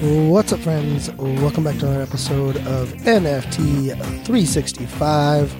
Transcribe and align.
What's 0.00 0.52
up, 0.52 0.60
friends? 0.60 1.10
Welcome 1.14 1.64
back 1.64 1.76
to 1.78 1.86
another 1.88 2.02
episode 2.02 2.56
of 2.58 2.92
NFT 2.98 3.88
365. 4.24 5.56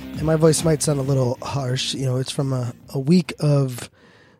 And 0.00 0.22
my 0.24 0.34
voice 0.34 0.64
might 0.64 0.82
sound 0.82 0.98
a 0.98 1.02
little 1.02 1.38
harsh. 1.40 1.94
You 1.94 2.06
know, 2.06 2.16
it's 2.16 2.32
from 2.32 2.52
a, 2.52 2.74
a 2.88 2.98
week 2.98 3.32
of 3.38 3.88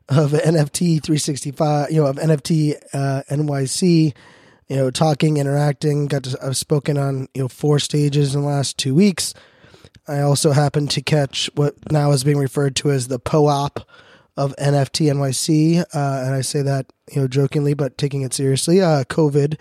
of 0.08 0.32
NFT 0.32 1.00
365. 1.00 1.92
You 1.92 2.02
know, 2.02 2.06
of 2.08 2.16
NFT 2.16 2.74
uh, 2.92 3.22
NYC. 3.30 4.16
You 4.66 4.76
know, 4.76 4.90
talking, 4.90 5.36
interacting. 5.36 6.08
Got 6.08 6.24
to 6.24 6.36
I've 6.44 6.56
spoken 6.56 6.98
on 6.98 7.28
you 7.32 7.42
know 7.42 7.48
four 7.48 7.78
stages 7.78 8.34
in 8.34 8.40
the 8.40 8.48
last 8.48 8.78
two 8.78 8.96
weeks. 8.96 9.32
I 10.08 10.22
also 10.22 10.50
happened 10.50 10.90
to 10.90 11.02
catch 11.02 11.48
what 11.54 11.92
now 11.92 12.10
is 12.10 12.24
being 12.24 12.38
referred 12.38 12.74
to 12.76 12.90
as 12.90 13.06
the 13.06 13.20
POAP 13.20 13.86
of 14.36 14.54
NFT 14.56 15.10
NYC, 15.12 15.80
uh, 15.80 16.24
and 16.26 16.34
I 16.34 16.42
say 16.42 16.62
that 16.62 16.86
you 17.12 17.20
know 17.20 17.28
jokingly, 17.28 17.74
but 17.74 17.96
taking 17.96 18.22
it 18.22 18.34
seriously. 18.34 18.80
Uh, 18.80 19.04
COVID, 19.04 19.58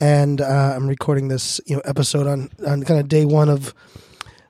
and 0.00 0.40
uh, 0.40 0.72
I'm 0.76 0.86
recording 0.86 1.28
this 1.28 1.60
you 1.66 1.76
know 1.76 1.82
episode 1.84 2.26
on 2.26 2.50
on 2.66 2.82
kind 2.82 3.00
of 3.00 3.08
day 3.08 3.24
one 3.24 3.48
of 3.48 3.74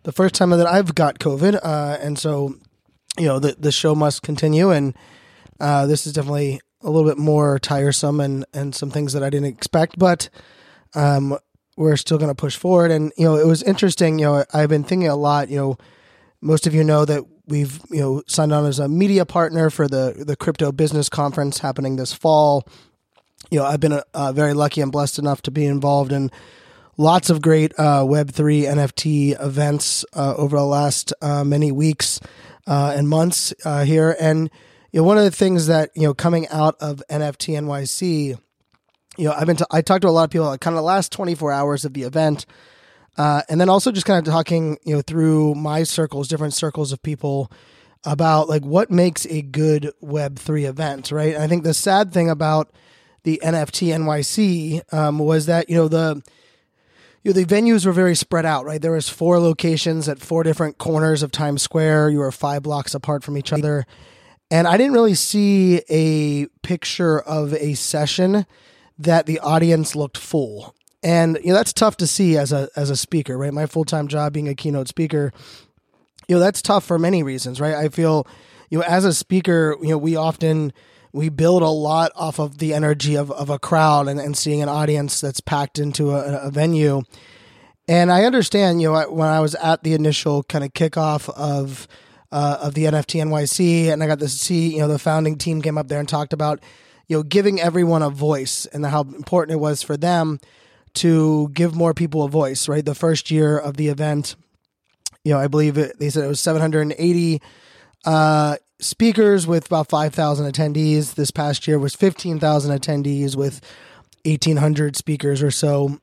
the 0.04 0.12
first 0.12 0.34
time 0.34 0.50
that 0.50 0.66
I've 0.66 0.94
got 0.94 1.18
COVID, 1.18 1.60
uh, 1.62 1.98
and 2.00 2.18
so 2.18 2.54
you 3.18 3.26
know 3.26 3.38
the 3.38 3.56
the 3.58 3.72
show 3.72 3.94
must 3.94 4.22
continue, 4.22 4.70
and 4.70 4.94
uh, 5.60 5.86
this 5.86 6.06
is 6.06 6.12
definitely 6.12 6.60
a 6.82 6.90
little 6.90 7.08
bit 7.08 7.18
more 7.18 7.58
tiresome 7.58 8.20
and 8.20 8.44
and 8.54 8.74
some 8.74 8.90
things 8.90 9.12
that 9.12 9.22
I 9.22 9.30
didn't 9.30 9.48
expect, 9.48 9.98
but 9.98 10.28
um, 10.94 11.36
we're 11.76 11.96
still 11.96 12.18
going 12.18 12.30
to 12.30 12.34
push 12.34 12.56
forward. 12.56 12.90
And 12.90 13.12
you 13.16 13.24
know, 13.24 13.36
it 13.36 13.46
was 13.46 13.62
interesting. 13.62 14.18
You 14.18 14.24
know, 14.26 14.44
I've 14.52 14.68
been 14.68 14.84
thinking 14.84 15.08
a 15.08 15.16
lot. 15.16 15.48
You 15.48 15.58
know, 15.58 15.78
most 16.40 16.66
of 16.66 16.74
you 16.74 16.84
know 16.84 17.04
that 17.04 17.24
we've 17.48 17.80
you 17.90 18.00
know 18.00 18.22
signed 18.26 18.52
on 18.52 18.66
as 18.66 18.78
a 18.78 18.88
media 18.88 19.26
partner 19.26 19.70
for 19.70 19.88
the 19.88 20.22
the 20.26 20.36
crypto 20.36 20.70
business 20.70 21.08
conference 21.08 21.58
happening 21.58 21.96
this 21.96 22.12
fall. 22.12 22.66
You 23.50 23.60
know, 23.60 23.64
I've 23.64 23.80
been 23.80 24.00
uh, 24.14 24.32
very 24.32 24.52
lucky 24.52 24.80
and 24.80 24.92
blessed 24.92 25.18
enough 25.18 25.42
to 25.42 25.50
be 25.50 25.64
involved 25.64 26.12
in 26.12 26.30
lots 26.96 27.30
of 27.30 27.40
great 27.40 27.78
uh, 27.78 28.04
Web 28.06 28.30
three 28.30 28.62
NFT 28.62 29.42
events 29.42 30.04
uh, 30.14 30.34
over 30.36 30.56
the 30.56 30.64
last 30.64 31.12
uh, 31.22 31.44
many 31.44 31.72
weeks 31.72 32.20
uh, 32.66 32.92
and 32.94 33.08
months 33.08 33.54
uh, 33.64 33.84
here. 33.84 34.14
And 34.20 34.50
you 34.92 35.00
know, 35.00 35.04
one 35.04 35.16
of 35.16 35.24
the 35.24 35.30
things 35.30 35.66
that 35.68 35.90
you 35.94 36.02
know 36.02 36.14
coming 36.14 36.46
out 36.48 36.76
of 36.80 37.02
NFT 37.10 37.58
NYC, 37.58 38.38
you 39.16 39.24
know, 39.24 39.32
I've 39.32 39.46
been 39.46 39.56
to, 39.56 39.66
I 39.70 39.80
talked 39.80 40.02
to 40.02 40.08
a 40.08 40.10
lot 40.10 40.24
of 40.24 40.30
people 40.30 40.48
like 40.48 40.60
kind 40.60 40.74
of 40.74 40.78
the 40.78 40.82
last 40.82 41.10
twenty 41.12 41.34
four 41.34 41.52
hours 41.52 41.84
of 41.84 41.94
the 41.94 42.02
event. 42.02 42.44
Uh, 43.18 43.42
and 43.48 43.60
then 43.60 43.68
also 43.68 43.90
just 43.90 44.06
kind 44.06 44.24
of 44.24 44.32
talking, 44.32 44.78
you 44.84 44.94
know, 44.94 45.02
through 45.02 45.56
my 45.56 45.82
circles, 45.82 46.28
different 46.28 46.54
circles 46.54 46.92
of 46.92 47.02
people 47.02 47.50
about 48.04 48.48
like 48.48 48.64
what 48.64 48.92
makes 48.92 49.26
a 49.26 49.42
good 49.42 49.90
Web 50.00 50.38
three 50.38 50.64
event, 50.64 51.10
right? 51.10 51.34
And 51.34 51.42
I 51.42 51.48
think 51.48 51.64
the 51.64 51.74
sad 51.74 52.12
thing 52.12 52.30
about 52.30 52.70
the 53.24 53.40
NFT 53.42 53.88
NYC 53.88 54.94
um, 54.94 55.18
was 55.18 55.46
that 55.46 55.68
you 55.68 55.74
know 55.74 55.88
the 55.88 56.22
you 57.24 57.32
know, 57.34 57.40
the 57.40 57.44
venues 57.44 57.84
were 57.84 57.92
very 57.92 58.14
spread 58.14 58.46
out, 58.46 58.64
right? 58.64 58.80
There 58.80 58.92
was 58.92 59.08
four 59.08 59.40
locations 59.40 60.08
at 60.08 60.20
four 60.20 60.44
different 60.44 60.78
corners 60.78 61.24
of 61.24 61.32
Times 61.32 61.60
Square. 61.60 62.10
You 62.10 62.20
were 62.20 62.30
five 62.30 62.62
blocks 62.62 62.94
apart 62.94 63.24
from 63.24 63.36
each 63.36 63.52
other, 63.52 63.84
and 64.48 64.68
I 64.68 64.76
didn't 64.76 64.92
really 64.92 65.14
see 65.14 65.82
a 65.90 66.46
picture 66.62 67.18
of 67.18 67.52
a 67.54 67.74
session 67.74 68.46
that 68.96 69.26
the 69.26 69.40
audience 69.40 69.96
looked 69.96 70.16
full 70.16 70.76
and 71.02 71.38
you 71.42 71.48
know 71.48 71.54
that's 71.54 71.72
tough 71.72 71.96
to 71.98 72.06
see 72.06 72.36
as 72.36 72.52
a 72.52 72.68
as 72.76 72.90
a 72.90 72.96
speaker 72.96 73.36
right? 73.36 73.52
My 73.52 73.66
full-time 73.66 74.08
job 74.08 74.32
being 74.32 74.48
a 74.48 74.54
keynote 74.54 74.88
speaker 74.88 75.32
you 76.28 76.36
know 76.36 76.40
that's 76.40 76.62
tough 76.62 76.84
for 76.84 76.98
many 76.98 77.22
reasons 77.22 77.60
right? 77.60 77.74
I 77.74 77.88
feel 77.88 78.26
you 78.70 78.78
know 78.78 78.84
as 78.84 79.04
a 79.04 79.14
speaker 79.14 79.76
you 79.80 79.88
know 79.88 79.98
we 79.98 80.16
often 80.16 80.72
we 81.12 81.28
build 81.28 81.62
a 81.62 81.68
lot 81.68 82.12
off 82.14 82.38
of 82.38 82.58
the 82.58 82.74
energy 82.74 83.16
of, 83.16 83.30
of 83.30 83.48
a 83.48 83.58
crowd 83.58 84.08
and, 84.08 84.20
and 84.20 84.36
seeing 84.36 84.62
an 84.62 84.68
audience 84.68 85.20
that's 85.20 85.40
packed 85.40 85.78
into 85.78 86.10
a, 86.10 86.48
a 86.48 86.50
venue. 86.50 87.02
And 87.86 88.12
i 88.12 88.24
understand 88.24 88.82
you 88.82 88.92
know 88.92 89.10
when 89.10 89.28
i 89.28 89.40
was 89.40 89.54
at 89.54 89.82
the 89.82 89.94
initial 89.94 90.42
kind 90.42 90.62
of 90.62 90.74
kickoff 90.74 91.30
of 91.30 91.88
uh, 92.30 92.58
of 92.60 92.74
the 92.74 92.84
nft 92.84 93.24
nyc 93.24 93.90
and 93.90 94.02
i 94.02 94.06
got 94.06 94.18
to 94.18 94.28
see 94.28 94.74
you 94.74 94.80
know 94.80 94.88
the 94.88 94.98
founding 94.98 95.38
team 95.38 95.62
came 95.62 95.78
up 95.78 95.88
there 95.88 95.98
and 95.98 96.06
talked 96.06 96.34
about 96.34 96.60
you 97.06 97.16
know 97.16 97.22
giving 97.22 97.58
everyone 97.58 98.02
a 98.02 98.10
voice 98.10 98.66
and 98.66 98.84
how 98.84 99.00
important 99.00 99.52
it 99.52 99.60
was 99.60 99.82
for 99.82 99.96
them 99.96 100.38
to 100.98 101.48
give 101.52 101.74
more 101.74 101.94
people 101.94 102.24
a 102.24 102.28
voice, 102.28 102.68
right? 102.68 102.84
The 102.84 102.94
first 102.94 103.30
year 103.30 103.58
of 103.58 103.76
the 103.76 103.88
event, 103.88 104.36
you 105.24 105.32
know, 105.32 105.38
I 105.38 105.48
believe 105.48 105.78
it, 105.78 105.98
they 105.98 106.10
said 106.10 106.24
it 106.24 106.28
was 106.28 106.40
780 106.40 107.40
uh, 108.04 108.56
speakers 108.80 109.46
with 109.46 109.66
about 109.66 109.88
5,000 109.88 110.52
attendees. 110.52 111.14
This 111.14 111.30
past 111.30 111.66
year 111.66 111.78
was 111.78 111.94
15,000 111.94 112.78
attendees 112.78 113.36
with 113.36 113.60
1,800 114.24 114.96
speakers 114.96 115.42
or 115.42 115.50
so. 115.50 116.00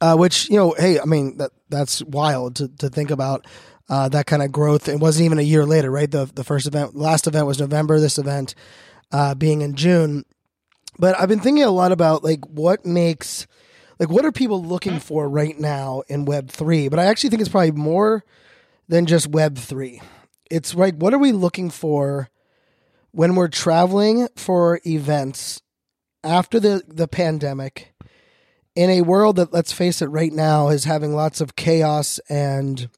Uh, 0.00 0.16
which 0.16 0.50
you 0.50 0.56
know, 0.56 0.74
hey, 0.76 1.00
I 1.00 1.06
mean 1.06 1.38
that 1.38 1.52
that's 1.70 2.02
wild 2.02 2.56
to 2.56 2.68
to 2.76 2.90
think 2.90 3.10
about 3.10 3.46
uh, 3.88 4.08
that 4.10 4.26
kind 4.26 4.42
of 4.42 4.52
growth. 4.52 4.88
It 4.88 5.00
wasn't 5.00 5.24
even 5.24 5.38
a 5.38 5.42
year 5.42 5.64
later, 5.64 5.90
right? 5.90 6.10
The 6.10 6.26
the 6.26 6.44
first 6.44 6.66
event, 6.66 6.94
last 6.94 7.26
event 7.26 7.46
was 7.46 7.58
November. 7.58 7.98
This 7.98 8.18
event 8.18 8.54
uh, 9.12 9.34
being 9.34 9.62
in 9.62 9.76
June. 9.76 10.24
But 10.98 11.18
I've 11.18 11.28
been 11.28 11.40
thinking 11.40 11.64
a 11.64 11.70
lot 11.70 11.92
about 11.92 12.22
like 12.22 12.44
what 12.46 12.84
makes 12.84 13.46
like 13.98 14.08
what 14.08 14.24
are 14.24 14.32
people 14.32 14.62
looking 14.62 14.92
mm-hmm. 14.92 15.00
for 15.00 15.28
right 15.28 15.58
now 15.58 16.02
in 16.08 16.24
web 16.24 16.50
3 16.50 16.88
but 16.88 16.98
i 16.98 17.04
actually 17.04 17.30
think 17.30 17.40
it's 17.40 17.48
probably 17.48 17.72
more 17.72 18.24
than 18.88 19.06
just 19.06 19.28
web 19.28 19.56
3 19.56 20.00
it's 20.50 20.74
like 20.74 20.96
what 20.96 21.14
are 21.14 21.18
we 21.18 21.32
looking 21.32 21.70
for 21.70 22.28
when 23.12 23.34
we're 23.34 23.48
traveling 23.48 24.28
for 24.36 24.80
events 24.86 25.62
after 26.22 26.58
the 26.58 26.82
the 26.86 27.08
pandemic 27.08 27.94
in 28.74 28.90
a 28.90 29.02
world 29.02 29.36
that 29.36 29.52
let's 29.52 29.72
face 29.72 30.02
it 30.02 30.06
right 30.06 30.32
now 30.32 30.68
is 30.68 30.84
having 30.84 31.14
lots 31.14 31.40
of 31.40 31.56
chaos 31.56 32.18
and 32.28 32.88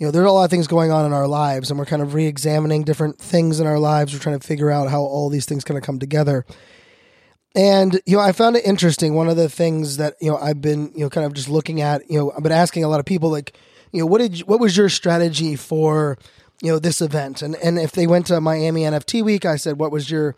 you 0.00 0.06
know, 0.06 0.10
there 0.10 0.22
are 0.22 0.26
a 0.26 0.32
lot 0.32 0.44
of 0.44 0.50
things 0.50 0.66
going 0.66 0.90
on 0.90 1.04
in 1.04 1.12
our 1.12 1.28
lives, 1.28 1.70
and 1.70 1.78
we're 1.78 1.84
kind 1.84 2.00
of 2.00 2.14
re-examining 2.14 2.84
different 2.84 3.18
things 3.18 3.60
in 3.60 3.66
our 3.66 3.78
lives. 3.78 4.14
We're 4.14 4.18
trying 4.18 4.40
to 4.40 4.46
figure 4.46 4.70
out 4.70 4.88
how 4.88 5.02
all 5.02 5.28
these 5.28 5.44
things 5.44 5.62
kind 5.62 5.76
of 5.76 5.84
come 5.84 5.98
together. 5.98 6.46
And 7.54 8.00
you 8.06 8.16
know, 8.16 8.22
I 8.22 8.32
found 8.32 8.56
it 8.56 8.64
interesting. 8.64 9.14
One 9.14 9.28
of 9.28 9.36
the 9.36 9.48
things 9.48 9.96
that 9.96 10.14
you 10.20 10.30
know 10.30 10.36
I've 10.36 10.60
been 10.60 10.92
you 10.94 11.00
know 11.00 11.10
kind 11.10 11.26
of 11.26 11.32
just 11.32 11.48
looking 11.48 11.80
at. 11.80 12.08
You 12.08 12.18
know, 12.18 12.32
I've 12.36 12.42
been 12.42 12.52
asking 12.52 12.84
a 12.84 12.88
lot 12.88 13.00
of 13.00 13.06
people 13.06 13.30
like, 13.30 13.56
you 13.92 14.00
know, 14.00 14.06
what 14.06 14.18
did 14.18 14.38
you, 14.38 14.44
what 14.44 14.60
was 14.60 14.76
your 14.76 14.88
strategy 14.88 15.56
for 15.56 16.16
you 16.62 16.70
know 16.70 16.78
this 16.78 17.00
event? 17.00 17.42
And 17.42 17.56
and 17.56 17.78
if 17.78 17.92
they 17.92 18.06
went 18.06 18.26
to 18.26 18.40
Miami 18.40 18.82
NFT 18.82 19.24
week, 19.24 19.44
I 19.44 19.56
said, 19.56 19.80
what 19.80 19.90
was 19.90 20.10
your 20.10 20.36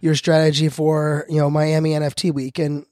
your 0.00 0.14
strategy 0.14 0.68
for 0.68 1.26
you 1.28 1.38
know 1.38 1.50
Miami 1.50 1.90
NFT 1.90 2.32
week? 2.32 2.60
And 2.60 2.86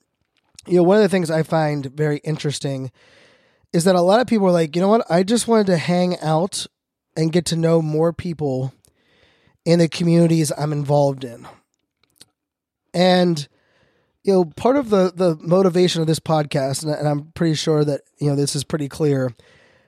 you 0.67 0.77
know, 0.77 0.83
one 0.83 0.97
of 0.97 1.03
the 1.03 1.09
things 1.09 1.31
I 1.31 1.43
find 1.43 1.87
very 1.87 2.19
interesting 2.19 2.91
is 3.73 3.85
that 3.85 3.95
a 3.95 4.01
lot 4.01 4.21
of 4.21 4.27
people 4.27 4.49
are 4.49 4.53
like, 4.53 4.75
you 4.75 4.83
know 4.83 4.89
what, 4.89 5.09
I 5.09 5.23
just 5.23 5.47
wanted 5.47 5.67
to 5.67 5.77
hang 5.77 6.19
out 6.19 6.67
and 7.17 7.33
get 7.33 7.45
to 7.47 7.57
know 7.57 7.81
more 7.81 8.13
people 8.13 8.73
in 9.65 9.79
the 9.79 9.89
communities 9.89 10.51
I'm 10.57 10.73
involved 10.73 11.25
in. 11.25 11.47
And 12.93 13.47
you 14.23 14.33
know, 14.33 14.45
part 14.45 14.77
of 14.77 14.91
the 14.91 15.13
the 15.15 15.37
motivation 15.41 16.01
of 16.01 16.07
this 16.07 16.21
podcast, 16.21 16.83
and, 16.83 16.93
and 16.93 17.09
I'm 17.09 17.33
pretty 17.33 17.55
sure 17.55 17.85
that 17.85 18.03
you 18.19 18.29
know 18.29 18.37
this 18.37 18.55
is 18.55 18.65
pretty 18.65 18.89
clear. 18.89 19.35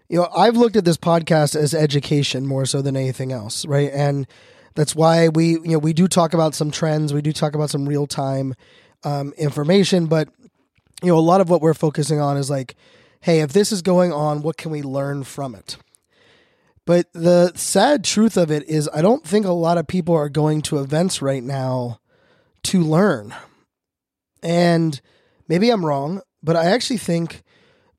You 0.08 0.18
know, 0.18 0.28
I've 0.36 0.56
looked 0.56 0.76
at 0.76 0.84
this 0.84 0.96
podcast 0.96 1.56
as 1.56 1.74
education 1.74 2.46
more 2.46 2.66
so 2.66 2.82
than 2.82 2.96
anything 2.96 3.32
else, 3.32 3.64
right? 3.64 3.90
And 3.92 4.26
that's 4.74 4.94
why 4.94 5.28
we 5.28 5.52
you 5.52 5.68
know 5.68 5.78
we 5.78 5.92
do 5.92 6.08
talk 6.08 6.34
about 6.34 6.54
some 6.54 6.70
trends, 6.70 7.12
we 7.12 7.22
do 7.22 7.32
talk 7.32 7.54
about 7.54 7.70
some 7.70 7.88
real 7.88 8.06
time 8.06 8.54
um, 9.04 9.32
information, 9.36 10.06
but 10.06 10.28
you 11.02 11.08
know, 11.08 11.18
a 11.18 11.20
lot 11.20 11.40
of 11.40 11.50
what 11.50 11.60
we're 11.60 11.74
focusing 11.74 12.20
on 12.20 12.36
is 12.36 12.48
like, 12.48 12.76
hey, 13.20 13.40
if 13.40 13.52
this 13.52 13.72
is 13.72 13.82
going 13.82 14.12
on, 14.12 14.42
what 14.42 14.56
can 14.56 14.70
we 14.70 14.82
learn 14.82 15.24
from 15.24 15.54
it? 15.54 15.76
But 16.84 17.12
the 17.12 17.52
sad 17.54 18.04
truth 18.04 18.36
of 18.36 18.50
it 18.50 18.68
is, 18.68 18.88
I 18.92 19.02
don't 19.02 19.24
think 19.24 19.44
a 19.46 19.52
lot 19.52 19.78
of 19.78 19.86
people 19.86 20.14
are 20.14 20.28
going 20.28 20.62
to 20.62 20.78
events 20.78 21.22
right 21.22 21.42
now 21.42 22.00
to 22.64 22.80
learn 22.80 23.34
and 24.42 25.00
maybe 25.48 25.70
I'm 25.70 25.84
wrong, 25.84 26.20
but 26.42 26.56
I 26.56 26.66
actually 26.66 26.98
think 26.98 27.42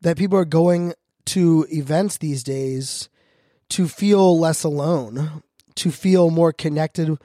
that 0.01 0.17
people 0.17 0.37
are 0.37 0.45
going 0.45 0.93
to 1.25 1.65
events 1.69 2.17
these 2.17 2.43
days 2.43 3.09
to 3.69 3.87
feel 3.87 4.37
less 4.37 4.63
alone, 4.63 5.43
to 5.75 5.91
feel 5.91 6.29
more 6.29 6.51
connected 6.51 7.17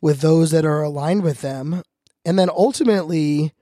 with 0.00 0.20
those 0.20 0.50
that 0.52 0.64
are 0.64 0.82
aligned 0.82 1.22
with 1.22 1.40
them, 1.40 1.82
and 2.24 2.38
then 2.38 2.48
ultimately 2.48 3.52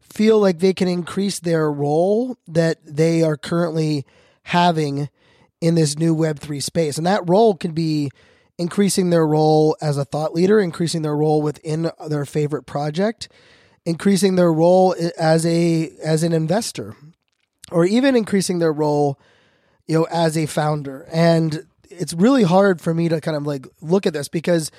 feel 0.00 0.38
like 0.38 0.58
they 0.58 0.74
can 0.74 0.88
increase 0.88 1.38
their 1.38 1.70
role 1.70 2.36
that 2.46 2.78
they 2.84 3.22
are 3.22 3.36
currently 3.36 4.04
having 4.44 5.08
in 5.60 5.74
this 5.74 5.98
new 5.98 6.14
Web3 6.14 6.62
space. 6.62 6.98
And 6.98 7.06
that 7.06 7.28
role 7.28 7.54
can 7.54 7.72
be 7.72 8.10
increasing 8.58 9.10
their 9.10 9.26
role 9.26 9.76
as 9.80 9.96
a 9.96 10.04
thought 10.04 10.34
leader, 10.34 10.60
increasing 10.60 11.02
their 11.02 11.16
role 11.16 11.42
within 11.42 11.90
their 12.08 12.24
favorite 12.24 12.64
project, 12.64 13.28
increasing 13.84 14.36
their 14.36 14.52
role 14.52 14.94
as 15.18 15.46
a 15.46 15.90
as 16.02 16.22
an 16.22 16.32
investor, 16.32 16.96
or 17.70 17.84
even 17.84 18.16
increasing 18.16 18.58
their 18.58 18.72
role, 18.72 19.18
you 19.86 19.98
know, 19.98 20.06
as 20.10 20.36
a 20.36 20.46
founder. 20.46 21.06
And 21.12 21.66
it's 21.90 22.14
really 22.14 22.42
hard 22.42 22.80
for 22.80 22.94
me 22.94 23.08
to 23.08 23.20
kind 23.20 23.36
of 23.36 23.46
like 23.46 23.66
look 23.80 24.06
at 24.06 24.12
this 24.12 24.28
because 24.28 24.70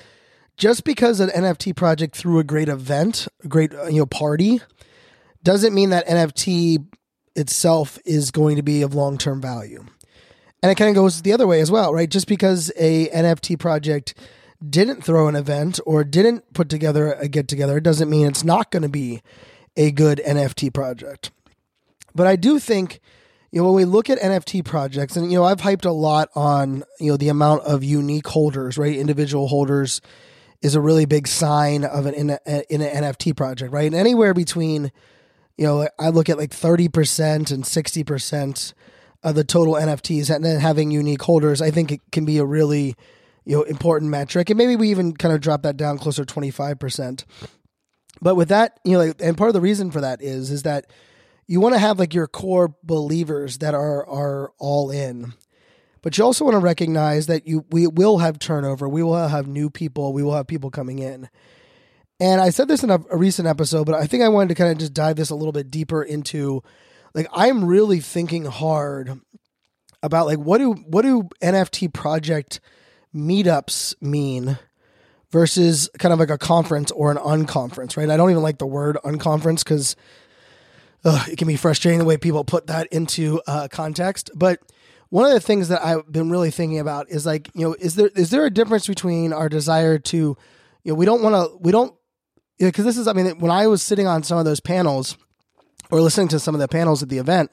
just 0.58 0.84
because 0.84 1.20
an 1.20 1.30
NFT 1.30 1.76
project 1.76 2.16
threw 2.16 2.40
a 2.40 2.44
great 2.44 2.70
event, 2.70 3.28
a 3.44 3.48
great 3.48 3.74
uh, 3.74 3.86
you 3.88 4.00
know 4.00 4.06
party, 4.06 4.62
doesn't 5.44 5.74
mean 5.74 5.90
that 5.90 6.08
NFT 6.08 6.86
itself 7.36 7.98
is 8.06 8.32
going 8.32 8.58
to 8.58 8.64
be 8.64 8.82
of 8.82 8.94
long 8.94 9.18
term 9.18 9.42
value. 9.42 9.86
And 10.62 10.72
it 10.72 10.76
kind 10.76 10.90
of 10.90 10.96
goes 10.96 11.22
the 11.22 11.32
other 11.32 11.48
way 11.48 11.62
as 11.62 11.72
well, 11.72 11.94
right? 11.94 12.10
Just 12.10 12.28
because 12.28 12.70
a 12.78 13.08
NFT 13.08 13.58
project 13.58 14.14
didn't 14.68 15.04
throw 15.04 15.28
an 15.28 15.36
event 15.36 15.80
or 15.86 16.04
didn't 16.04 16.54
put 16.54 16.70
together 16.70 17.14
a 17.14 17.28
get 17.28 17.48
together 17.48 17.80
doesn't 17.80 18.10
mean 18.10 18.28
it's 18.28 18.44
not 18.44 18.72
going 18.72 18.84
to 18.84 18.90
be 18.90 19.22
a 19.78 19.92
good 19.92 20.22
NFT 20.26 20.74
project. 20.74 21.32
But 22.14 22.28
I 22.28 22.36
do 22.36 22.60
think, 22.60 23.00
you 23.52 23.62
know, 23.62 23.66
when 23.68 23.76
we 23.76 23.86
look 23.86 24.10
at 24.10 24.20
NFT 24.20 24.66
projects, 24.66 25.16
and, 25.16 25.32
you 25.32 25.38
know, 25.38 25.46
I've 25.46 25.62
hyped 25.62 25.86
a 25.86 25.92
lot 25.92 26.30
on, 26.36 26.84
you 27.00 27.12
know, 27.12 27.18
the 27.18 27.30
amount 27.30 27.64
of 27.64 27.84
unique 27.84 28.28
holders, 28.28 28.78
right? 28.78 28.96
Individual 28.96 29.48
holders 29.48 30.02
is 30.62 30.76
a 30.76 30.82
really 30.82 31.06
big 31.06 31.28
sign 31.28 31.86
of 31.86 32.06
an 32.06 32.14
in, 32.14 32.30
a, 32.32 32.74
in 32.74 32.82
an 32.82 33.04
NFT 33.04 33.38
project, 33.38 33.72
right? 33.72 33.86
And 33.86 33.96
anywhere 33.96 34.34
between, 34.34 34.92
you 35.58 35.66
know, 35.66 35.88
I 35.98 36.10
look 36.10 36.30
at 36.30 36.38
like 36.38 36.52
30% 36.52 37.52
and 37.52 37.64
60% 37.64 38.74
of 39.24 39.36
the 39.36 39.44
total 39.44 39.76
NFTs 39.76 40.34
and 40.34 40.44
then 40.44 40.60
having 40.60 40.92
unique 40.92 41.22
holders, 41.22 41.62
I 41.62 41.72
think 41.72 41.92
it 41.92 42.02
can 42.12 42.26
be 42.26 42.38
a 42.38 42.46
really 42.46 42.96
you 43.46 43.56
know 43.56 43.64
important 43.64 44.12
metric, 44.12 44.50
and 44.50 44.58
maybe 44.58 44.76
we 44.76 44.90
even 44.90 45.16
kind 45.16 45.34
of 45.34 45.42
drop 45.42 45.64
that 45.64 45.78
down 45.78 45.98
closer 45.98 46.26
to 46.26 46.34
twenty 46.34 46.52
five 46.52 46.80
percent. 46.80 47.26
But 48.22 48.36
with 48.36 48.50
that, 48.50 48.80
you 48.84 48.94
know, 48.94 49.00
like, 49.00 49.22
and 49.22 49.38
part 49.38 49.50
of 49.50 49.54
the 49.54 49.62
reason 49.62 49.92
for 49.92 50.02
that 50.02 50.22
is 50.22 50.52
is 50.52 50.64
that 50.64 50.88
you 51.48 51.60
want 51.60 51.74
to 51.74 51.80
have 51.80 52.00
like 52.00 52.14
your 52.14 52.28
core 52.28 52.76
believers 52.84 53.60
that 53.60 53.74
are 53.74 54.08
are 54.08 54.52
all 54.60 54.92
in. 54.92 55.34
But 56.02 56.18
you 56.18 56.24
also 56.24 56.46
want 56.46 56.56
to 56.56 56.60
recognize 56.60 57.28
that 57.28 57.48
you 57.48 57.66
we 57.72 57.88
will 57.88 58.20
have 58.20 58.40
turnover. 58.40 58.88
We 58.88 59.04
will 59.04 59.28
have 59.28 59.48
new 59.48 59.70
people. 59.70 60.14
We 60.14 60.24
will 60.24 60.36
have 60.36 60.48
people 60.48 60.70
coming 60.70 61.00
in. 61.00 61.30
And 62.22 62.42
I 62.42 62.50
said 62.50 62.68
this 62.68 62.84
in 62.84 62.90
a, 62.90 63.00
a 63.10 63.18
recent 63.18 63.48
episode, 63.48 63.86
but 63.86 63.96
I 63.96 64.06
think 64.06 64.24
I 64.24 64.30
wanted 64.30 64.50
to 64.50 64.56
kind 64.56 64.72
of 64.72 64.78
just 64.78 64.94
dive 64.94 65.16
this 65.16 65.30
a 65.30 65.36
little 65.36 65.54
bit 65.54 65.72
deeper 65.72 66.04
into 66.04 66.62
like 67.14 67.28
I'm 67.34 67.66
really 67.66 68.00
thinking 68.00 68.46
hard 68.46 69.20
about 70.04 70.28
like 70.28 70.40
what 70.40 70.60
do 70.60 70.74
what 70.74 71.02
do 71.04 71.30
NFT 71.42 71.94
project 71.94 72.60
meetups 73.14 73.96
mean 74.02 74.58
versus 75.32 75.90
kind 76.00 76.14
of 76.14 76.20
like 76.20 76.30
a 76.30 76.38
conference 76.38 76.92
or 76.92 77.12
an 77.12 77.18
unconference, 77.18 77.98
right? 77.98 78.10
I 78.10 78.18
don't 78.18 78.32
even 78.32 78.44
like 78.44 78.58
the 78.58 78.66
word 78.66 78.98
unconference 79.04 79.64
because 79.64 79.96
it 81.06 81.38
can 81.38 81.48
be 81.48 81.56
frustrating 81.56 82.00
the 82.00 82.06
way 82.06 82.18
people 82.18 82.44
put 82.44 82.68
that 82.68 82.88
into 82.88 83.42
uh, 83.48 83.68
context. 83.72 84.32
But 84.36 84.60
one 85.10 85.26
of 85.26 85.32
the 85.32 85.40
things 85.40 85.70
that 85.70 85.84
I've 85.84 86.12
been 86.12 86.30
really 86.30 86.52
thinking 86.52 86.80
about 86.80 87.10
is 87.10 87.26
like, 87.26 87.50
you 87.54 87.68
know, 87.68 87.76
is 87.80 87.96
there 87.96 88.10
is 88.16 88.30
there 88.30 88.46
a 88.46 88.52
difference 88.52 88.88
between 88.88 89.34
our 89.34 89.50
desire 89.50 89.98
to, 90.00 90.18
you 90.18 90.38
know, 90.86 90.96
we 90.96 91.06
don't 91.06 91.22
want 91.22 91.36
to, 91.36 91.58
we 91.58 91.72
don't, 91.72 91.94
because 92.60 92.86
this 92.86 92.98
is, 92.98 93.08
I 93.08 93.14
mean, 93.14 93.40
when 93.40 93.52
I 93.52 93.68
was 93.68 93.82
sitting 93.82 94.08
on 94.08 94.24
some 94.24 94.38
of 94.38 94.46
those 94.46 94.60
panels 94.60 95.18
or 95.90 96.02
listening 96.02 96.28
to 96.30 96.40
some 96.40 96.54
of 96.54 96.60
the 96.60 96.68
panels 96.68 97.02
at 97.02 97.10
the 97.10 97.18
event, 97.18 97.52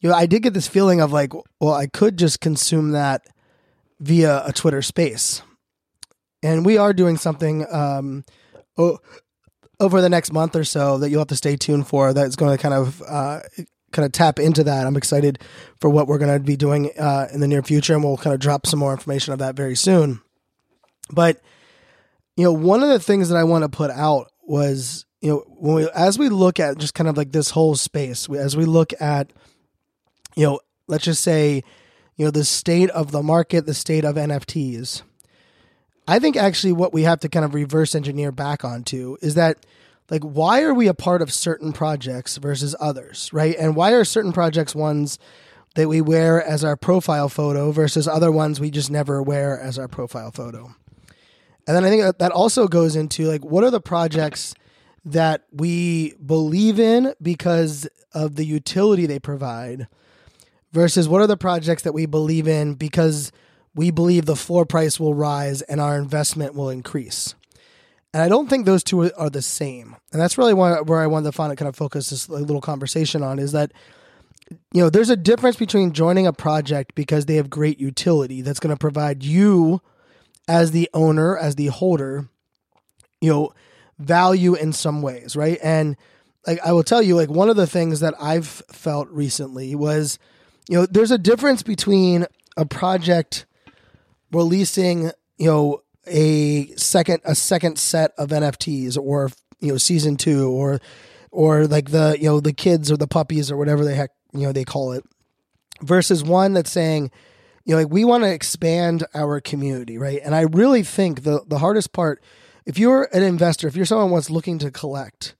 you 0.00 0.08
know, 0.08 0.14
I 0.14 0.26
did 0.26 0.42
get 0.42 0.54
this 0.54 0.68
feeling 0.68 1.00
of 1.00 1.12
like, 1.12 1.32
well, 1.60 1.72
I 1.72 1.86
could 1.86 2.18
just 2.18 2.40
consume 2.40 2.90
that 2.90 3.26
via 4.00 4.44
a 4.46 4.52
Twitter 4.52 4.82
space. 4.82 5.42
And 6.42 6.64
we 6.64 6.76
are 6.76 6.92
doing 6.92 7.16
something 7.16 7.66
um, 7.72 8.24
o- 8.76 8.98
over 9.80 10.00
the 10.00 10.08
next 10.08 10.32
month 10.32 10.54
or 10.56 10.64
so 10.64 10.98
that 10.98 11.10
you'll 11.10 11.20
have 11.20 11.28
to 11.28 11.36
stay 11.36 11.56
tuned 11.56 11.88
for 11.88 12.12
that's 12.12 12.36
going 12.36 12.56
to 12.56 12.62
kind 12.62 12.74
of 12.74 13.02
uh, 13.08 13.40
kind 13.92 14.04
of 14.04 14.12
tap 14.12 14.38
into 14.38 14.64
that. 14.64 14.86
I'm 14.86 14.96
excited 14.96 15.38
for 15.80 15.88
what 15.88 16.06
we're 16.06 16.18
going 16.18 16.36
to 16.36 16.44
be 16.44 16.56
doing 16.56 16.90
uh, 16.98 17.28
in 17.32 17.40
the 17.40 17.48
near 17.48 17.62
future, 17.62 17.94
and 17.94 18.04
we'll 18.04 18.18
kind 18.18 18.34
of 18.34 18.40
drop 18.40 18.66
some 18.66 18.78
more 18.78 18.92
information 18.92 19.32
of 19.32 19.38
that 19.38 19.54
very 19.56 19.76
soon. 19.76 20.20
But 21.10 21.40
you 22.36 22.44
know, 22.44 22.52
one 22.52 22.82
of 22.82 22.88
the 22.88 22.98
things 22.98 23.28
that 23.28 23.36
I 23.36 23.44
want 23.44 23.62
to 23.62 23.68
put 23.68 23.90
out 23.90 24.30
was 24.42 25.06
you 25.20 25.30
know 25.30 25.44
when 25.48 25.74
we 25.76 25.90
as 25.94 26.18
we 26.18 26.28
look 26.28 26.60
at 26.60 26.76
just 26.78 26.94
kind 26.94 27.08
of 27.08 27.16
like 27.16 27.32
this 27.32 27.50
whole 27.50 27.74
space 27.74 28.28
as 28.28 28.56
we 28.56 28.66
look 28.66 28.92
at 29.00 29.32
you 30.36 30.44
know 30.44 30.60
let's 30.86 31.04
just 31.04 31.22
say 31.22 31.62
you 32.16 32.24
know 32.24 32.30
the 32.30 32.44
state 32.44 32.90
of 32.90 33.10
the 33.10 33.22
market 33.22 33.66
the 33.66 33.74
state 33.74 34.04
of 34.04 34.16
nfts 34.16 35.02
i 36.06 36.18
think 36.18 36.36
actually 36.36 36.72
what 36.72 36.92
we 36.92 37.02
have 37.02 37.20
to 37.20 37.28
kind 37.28 37.44
of 37.44 37.54
reverse 37.54 37.94
engineer 37.94 38.32
back 38.32 38.64
onto 38.64 39.16
is 39.20 39.34
that 39.34 39.64
like 40.10 40.22
why 40.22 40.62
are 40.62 40.74
we 40.74 40.86
a 40.86 40.94
part 40.94 41.22
of 41.22 41.32
certain 41.32 41.72
projects 41.72 42.36
versus 42.36 42.74
others 42.80 43.30
right? 43.32 43.56
And 43.58 43.76
why 43.76 43.92
are 43.92 44.04
certain 44.04 44.32
projects 44.32 44.74
ones 44.74 45.18
that 45.74 45.88
we 45.88 46.00
wear 46.00 46.42
as 46.42 46.62
our 46.62 46.76
profile 46.76 47.28
photo 47.28 47.72
versus 47.72 48.06
other 48.06 48.30
ones 48.30 48.60
we 48.60 48.70
just 48.70 48.90
never 48.90 49.22
wear 49.22 49.58
as 49.58 49.78
our 49.78 49.88
profile 49.88 50.30
photo? 50.30 50.74
And 51.66 51.76
then 51.76 51.84
i 51.84 51.88
think 51.88 52.18
that 52.18 52.32
also 52.32 52.68
goes 52.68 52.96
into 52.96 53.24
like 53.26 53.44
what 53.44 53.64
are 53.64 53.70
the 53.70 53.80
projects 53.80 54.54
that 55.06 55.44
we 55.52 56.14
believe 56.24 56.78
in 56.78 57.14
because 57.20 57.88
of 58.12 58.36
the 58.36 58.44
utility 58.44 59.06
they 59.06 59.18
provide 59.18 59.86
versus 60.74 61.08
what 61.08 61.22
are 61.22 61.28
the 61.28 61.36
projects 61.36 61.82
that 61.82 61.94
we 61.94 62.04
believe 62.04 62.48
in 62.48 62.74
because 62.74 63.30
we 63.76 63.92
believe 63.92 64.26
the 64.26 64.36
floor 64.36 64.66
price 64.66 64.98
will 64.98 65.14
rise 65.14 65.62
and 65.62 65.80
our 65.80 65.96
investment 65.96 66.54
will 66.54 66.68
increase. 66.68 67.36
And 68.12 68.22
I 68.22 68.28
don't 68.28 68.48
think 68.48 68.66
those 68.66 68.82
two 68.82 69.12
are 69.14 69.30
the 69.30 69.40
same. 69.40 69.96
And 70.12 70.20
that's 70.20 70.36
really 70.36 70.52
where 70.52 71.00
I 71.00 71.06
wanted 71.06 71.26
to 71.26 71.32
find 71.32 71.52
it 71.52 71.56
kind 71.56 71.68
of 71.68 71.76
focus 71.76 72.10
this 72.10 72.28
little 72.28 72.60
conversation 72.60 73.22
on 73.22 73.38
is 73.38 73.52
that 73.52 73.72
you 74.72 74.82
know, 74.82 74.90
there's 74.90 75.10
a 75.10 75.16
difference 75.16 75.56
between 75.56 75.92
joining 75.92 76.26
a 76.26 76.32
project 76.32 76.94
because 76.94 77.26
they 77.26 77.36
have 77.36 77.48
great 77.48 77.80
utility 77.80 78.42
that's 78.42 78.60
going 78.60 78.74
to 78.74 78.78
provide 78.78 79.22
you 79.22 79.80
as 80.48 80.72
the 80.72 80.90
owner, 80.92 81.38
as 81.38 81.54
the 81.54 81.68
holder, 81.68 82.28
you 83.20 83.30
know, 83.30 83.54
value 83.98 84.54
in 84.54 84.72
some 84.72 85.02
ways, 85.02 85.34
right? 85.34 85.58
And 85.62 85.96
like 86.46 86.58
I 86.64 86.72
will 86.72 86.82
tell 86.82 87.00
you, 87.00 87.16
like 87.16 87.30
one 87.30 87.48
of 87.48 87.56
the 87.56 87.66
things 87.66 88.00
that 88.00 88.14
I've 88.20 88.46
felt 88.46 89.08
recently 89.08 89.74
was, 89.74 90.18
you 90.68 90.78
know, 90.78 90.86
there's 90.86 91.10
a 91.10 91.18
difference 91.18 91.62
between 91.62 92.26
a 92.56 92.66
project 92.66 93.46
releasing, 94.32 95.10
you 95.38 95.46
know, 95.46 95.82
a 96.06 96.66
second 96.76 97.20
a 97.24 97.34
second 97.34 97.78
set 97.78 98.12
of 98.18 98.28
NFTs 98.28 98.98
or 98.98 99.30
you 99.60 99.68
know 99.68 99.78
season 99.78 100.16
two 100.18 100.50
or 100.50 100.78
or 101.30 101.66
like 101.66 101.90
the 101.90 102.18
you 102.20 102.28
know 102.28 102.40
the 102.40 102.52
kids 102.52 102.92
or 102.92 102.98
the 102.98 103.06
puppies 103.06 103.50
or 103.50 103.56
whatever 103.56 103.86
they 103.86 103.94
heck 103.94 104.10
you 104.34 104.40
know 104.40 104.52
they 104.52 104.64
call 104.64 104.92
it 104.92 105.02
versus 105.80 106.22
one 106.22 106.52
that's 106.52 106.70
saying 106.70 107.10
you 107.64 107.74
know 107.74 107.80
like 107.80 107.90
we 107.90 108.04
want 108.04 108.22
to 108.22 108.30
expand 108.30 109.02
our 109.14 109.40
community 109.40 109.96
right? 109.96 110.20
And 110.22 110.34
i 110.34 110.42
really 110.42 110.82
think 110.82 111.22
the 111.22 111.40
the 111.46 111.58
hardest 111.58 111.94
part 111.94 112.22
if 112.66 112.78
you're 112.78 113.08
an 113.12 113.22
investor, 113.22 113.68
if 113.68 113.76
you're 113.76 113.84
someone 113.84 114.10
who's 114.10 114.30
looking 114.30 114.58
to 114.60 114.70
collect, 114.70 115.34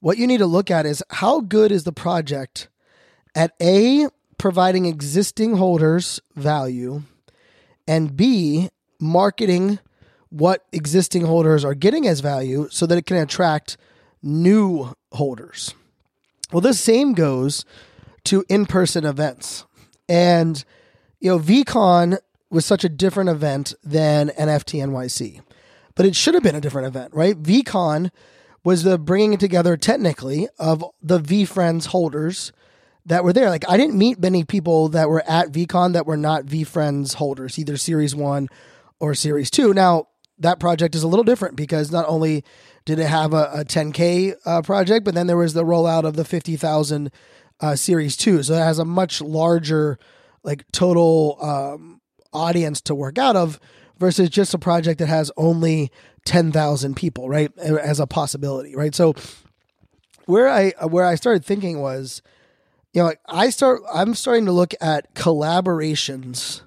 what 0.00 0.18
you 0.18 0.26
need 0.26 0.38
to 0.38 0.46
look 0.46 0.70
at 0.70 0.86
is 0.86 1.02
how 1.10 1.40
good 1.40 1.70
is 1.70 1.84
the 1.84 1.92
project 1.92 2.68
at 3.34 3.52
A, 3.60 4.08
providing 4.44 4.84
existing 4.84 5.56
holders 5.56 6.20
value, 6.36 7.00
and 7.88 8.14
B, 8.14 8.68
marketing 9.00 9.78
what 10.28 10.66
existing 10.70 11.24
holders 11.24 11.64
are 11.64 11.72
getting 11.72 12.06
as 12.06 12.20
value 12.20 12.68
so 12.70 12.84
that 12.84 12.98
it 12.98 13.06
can 13.06 13.16
attract 13.16 13.78
new 14.22 14.92
holders. 15.12 15.74
Well, 16.52 16.60
the 16.60 16.74
same 16.74 17.14
goes 17.14 17.64
to 18.24 18.44
in 18.50 18.66
person 18.66 19.06
events. 19.06 19.64
And, 20.10 20.62
you 21.20 21.30
know, 21.30 21.38
VeeCon 21.38 22.18
was 22.50 22.66
such 22.66 22.84
a 22.84 22.90
different 22.90 23.30
event 23.30 23.72
than 23.82 24.28
NFT 24.28 24.84
NYC 24.86 25.40
but 25.94 26.04
it 26.04 26.14
should 26.16 26.34
have 26.34 26.42
been 26.42 26.56
a 26.56 26.60
different 26.60 26.88
event, 26.88 27.14
right? 27.14 27.40
VeeCon 27.40 28.10
was 28.64 28.82
the 28.82 28.98
bringing 28.98 29.38
together 29.38 29.76
technically 29.78 30.48
of 30.58 30.84
the 31.00 31.20
VeeFriends 31.20 31.86
holders 31.86 32.52
that 33.06 33.24
were 33.24 33.32
there. 33.32 33.50
Like 33.50 33.68
I 33.68 33.76
didn't 33.76 33.96
meet 33.96 34.18
many 34.18 34.44
people 34.44 34.88
that 34.90 35.08
were 35.08 35.22
at 35.28 35.52
VeeCon 35.52 35.92
that 35.92 36.06
were 36.06 36.16
not 36.16 36.44
VeeFriends 36.44 37.14
holders, 37.14 37.58
either 37.58 37.76
Series 37.76 38.14
One 38.14 38.48
or 38.98 39.14
Series 39.14 39.50
Two. 39.50 39.74
Now 39.74 40.08
that 40.38 40.58
project 40.58 40.94
is 40.94 41.02
a 41.02 41.08
little 41.08 41.24
different 41.24 41.56
because 41.56 41.92
not 41.92 42.06
only 42.08 42.44
did 42.84 42.98
it 42.98 43.06
have 43.06 43.32
a, 43.32 43.50
a 43.54 43.64
10K 43.64 44.34
uh, 44.44 44.62
project, 44.62 45.04
but 45.04 45.14
then 45.14 45.26
there 45.26 45.36
was 45.36 45.54
the 45.54 45.64
rollout 45.64 46.04
of 46.04 46.16
the 46.16 46.24
50,000 46.24 47.10
uh, 47.60 47.76
Series 47.76 48.16
2. 48.16 48.42
So 48.42 48.54
it 48.54 48.58
has 48.58 48.78
a 48.78 48.84
much 48.84 49.20
larger, 49.20 49.98
like, 50.42 50.70
total 50.72 51.38
um, 51.40 52.00
audience 52.32 52.80
to 52.82 52.94
work 52.94 53.18
out 53.18 53.36
of 53.36 53.58
versus 53.98 54.28
just 54.28 54.52
a 54.54 54.58
project 54.58 54.98
that 54.98 55.08
has 55.08 55.30
only 55.36 55.90
10,000 56.26 56.94
people, 56.94 57.28
right? 57.28 57.56
As 57.58 58.00
a 58.00 58.06
possibility, 58.06 58.74
right? 58.74 58.94
So 58.94 59.14
where 60.26 60.48
I 60.48 60.70
where 60.86 61.04
I 61.04 61.16
started 61.16 61.44
thinking 61.44 61.80
was, 61.80 62.22
you 62.94 63.02
know, 63.02 63.12
I 63.26 63.50
start 63.50 63.82
I'm 63.92 64.14
starting 64.14 64.46
to 64.46 64.52
look 64.52 64.72
at 64.80 65.14
collaborations 65.14 66.62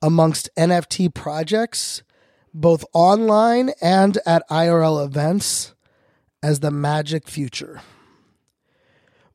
amongst 0.00 0.48
NFT 0.56 1.12
projects, 1.12 2.02
both 2.54 2.84
online 2.94 3.72
and 3.82 4.18
at 4.24 4.48
IRL 4.48 5.04
events, 5.04 5.74
as 6.42 6.60
the 6.60 6.70
magic 6.70 7.28
future. 7.28 7.82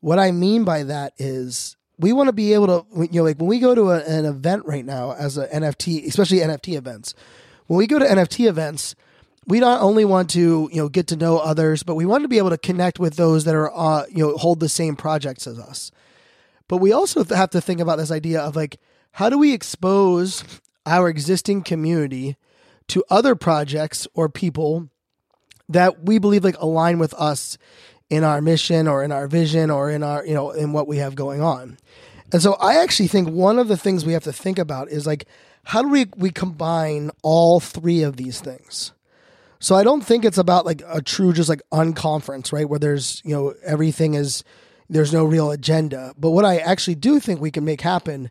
What 0.00 0.18
I 0.18 0.32
mean 0.32 0.64
by 0.64 0.82
that 0.82 1.12
is 1.16 1.76
we 1.96 2.12
want 2.12 2.26
to 2.26 2.32
be 2.32 2.52
able 2.54 2.66
to, 2.66 2.86
you 3.02 3.20
know, 3.20 3.22
like 3.22 3.38
when 3.38 3.46
we 3.46 3.60
go 3.60 3.76
to 3.76 3.90
a, 3.90 4.00
an 4.00 4.24
event 4.24 4.66
right 4.66 4.84
now 4.84 5.12
as 5.12 5.36
an 5.36 5.48
NFT, 5.62 6.06
especially 6.06 6.38
NFT 6.38 6.76
events, 6.76 7.14
when 7.68 7.78
we 7.78 7.86
go 7.86 8.00
to 8.00 8.04
NFT 8.04 8.48
events, 8.48 8.96
we 9.46 9.60
not 9.60 9.80
only 9.80 10.04
want 10.04 10.30
to, 10.30 10.68
you 10.72 10.82
know, 10.82 10.88
get 10.88 11.06
to 11.08 11.16
know 11.16 11.38
others, 11.38 11.84
but 11.84 11.94
we 11.94 12.04
want 12.04 12.22
to 12.22 12.28
be 12.28 12.38
able 12.38 12.50
to 12.50 12.58
connect 12.58 12.98
with 12.98 13.14
those 13.14 13.44
that 13.44 13.54
are, 13.54 13.72
uh, 13.72 14.04
you 14.10 14.26
know, 14.26 14.36
hold 14.36 14.58
the 14.58 14.68
same 14.68 14.96
projects 14.96 15.46
as 15.46 15.60
us. 15.60 15.92
But 16.68 16.78
we 16.78 16.92
also 16.92 17.24
have 17.24 17.50
to 17.50 17.60
think 17.60 17.80
about 17.80 17.96
this 17.98 18.10
idea 18.10 18.40
of 18.40 18.56
like, 18.56 18.78
how 19.12 19.30
do 19.30 19.38
we 19.38 19.52
expose 19.52 20.44
our 20.84 21.08
existing 21.08 21.62
community 21.62 22.36
to 22.88 23.04
other 23.10 23.34
projects 23.34 24.06
or 24.14 24.28
people 24.28 24.88
that 25.68 26.04
we 26.04 26.18
believe 26.18 26.44
like 26.44 26.58
align 26.58 26.98
with 26.98 27.14
us 27.14 27.58
in 28.08 28.22
our 28.22 28.40
mission 28.40 28.86
or 28.86 29.02
in 29.02 29.10
our 29.10 29.26
vision 29.26 29.70
or 29.70 29.90
in 29.90 30.02
our, 30.02 30.24
you 30.24 30.34
know, 30.34 30.50
in 30.50 30.72
what 30.72 30.86
we 30.86 30.98
have 30.98 31.14
going 31.14 31.42
on. 31.42 31.76
And 32.32 32.42
so 32.42 32.54
I 32.54 32.76
actually 32.76 33.08
think 33.08 33.28
one 33.28 33.58
of 33.58 33.68
the 33.68 33.76
things 33.76 34.04
we 34.04 34.12
have 34.12 34.24
to 34.24 34.32
think 34.32 34.58
about 34.58 34.88
is 34.88 35.06
like, 35.06 35.26
how 35.64 35.82
do 35.82 35.88
we, 35.88 36.06
we 36.16 36.30
combine 36.30 37.10
all 37.22 37.58
three 37.58 38.02
of 38.02 38.16
these 38.16 38.40
things? 38.40 38.92
So 39.58 39.74
I 39.74 39.82
don't 39.82 40.04
think 40.04 40.24
it's 40.24 40.38
about 40.38 40.66
like 40.66 40.82
a 40.86 41.00
true 41.00 41.32
just 41.32 41.48
like 41.48 41.62
unconference, 41.72 42.52
right? 42.52 42.68
Where 42.68 42.78
there's, 42.78 43.22
you 43.24 43.34
know, 43.34 43.54
everything 43.64 44.14
is 44.14 44.44
there's 44.88 45.12
no 45.12 45.24
real 45.24 45.50
agenda. 45.50 46.14
But 46.18 46.30
what 46.30 46.44
I 46.44 46.58
actually 46.58 46.94
do 46.94 47.20
think 47.20 47.40
we 47.40 47.50
can 47.50 47.64
make 47.64 47.80
happen 47.80 48.30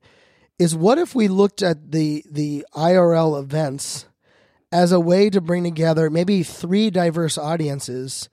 is 0.57 0.75
what 0.75 0.97
if 0.97 1.13
we 1.13 1.27
looked 1.27 1.61
at 1.61 1.91
the 1.91 2.23
the 2.29 2.65
IRL 2.73 3.39
events 3.39 4.05
as 4.71 4.91
a 4.91 4.99
way 4.99 5.29
to 5.29 5.41
bring 5.41 5.63
together 5.63 6.09
maybe 6.09 6.43
three 6.43 6.89
diverse 6.89 7.37
audiences 7.37 8.29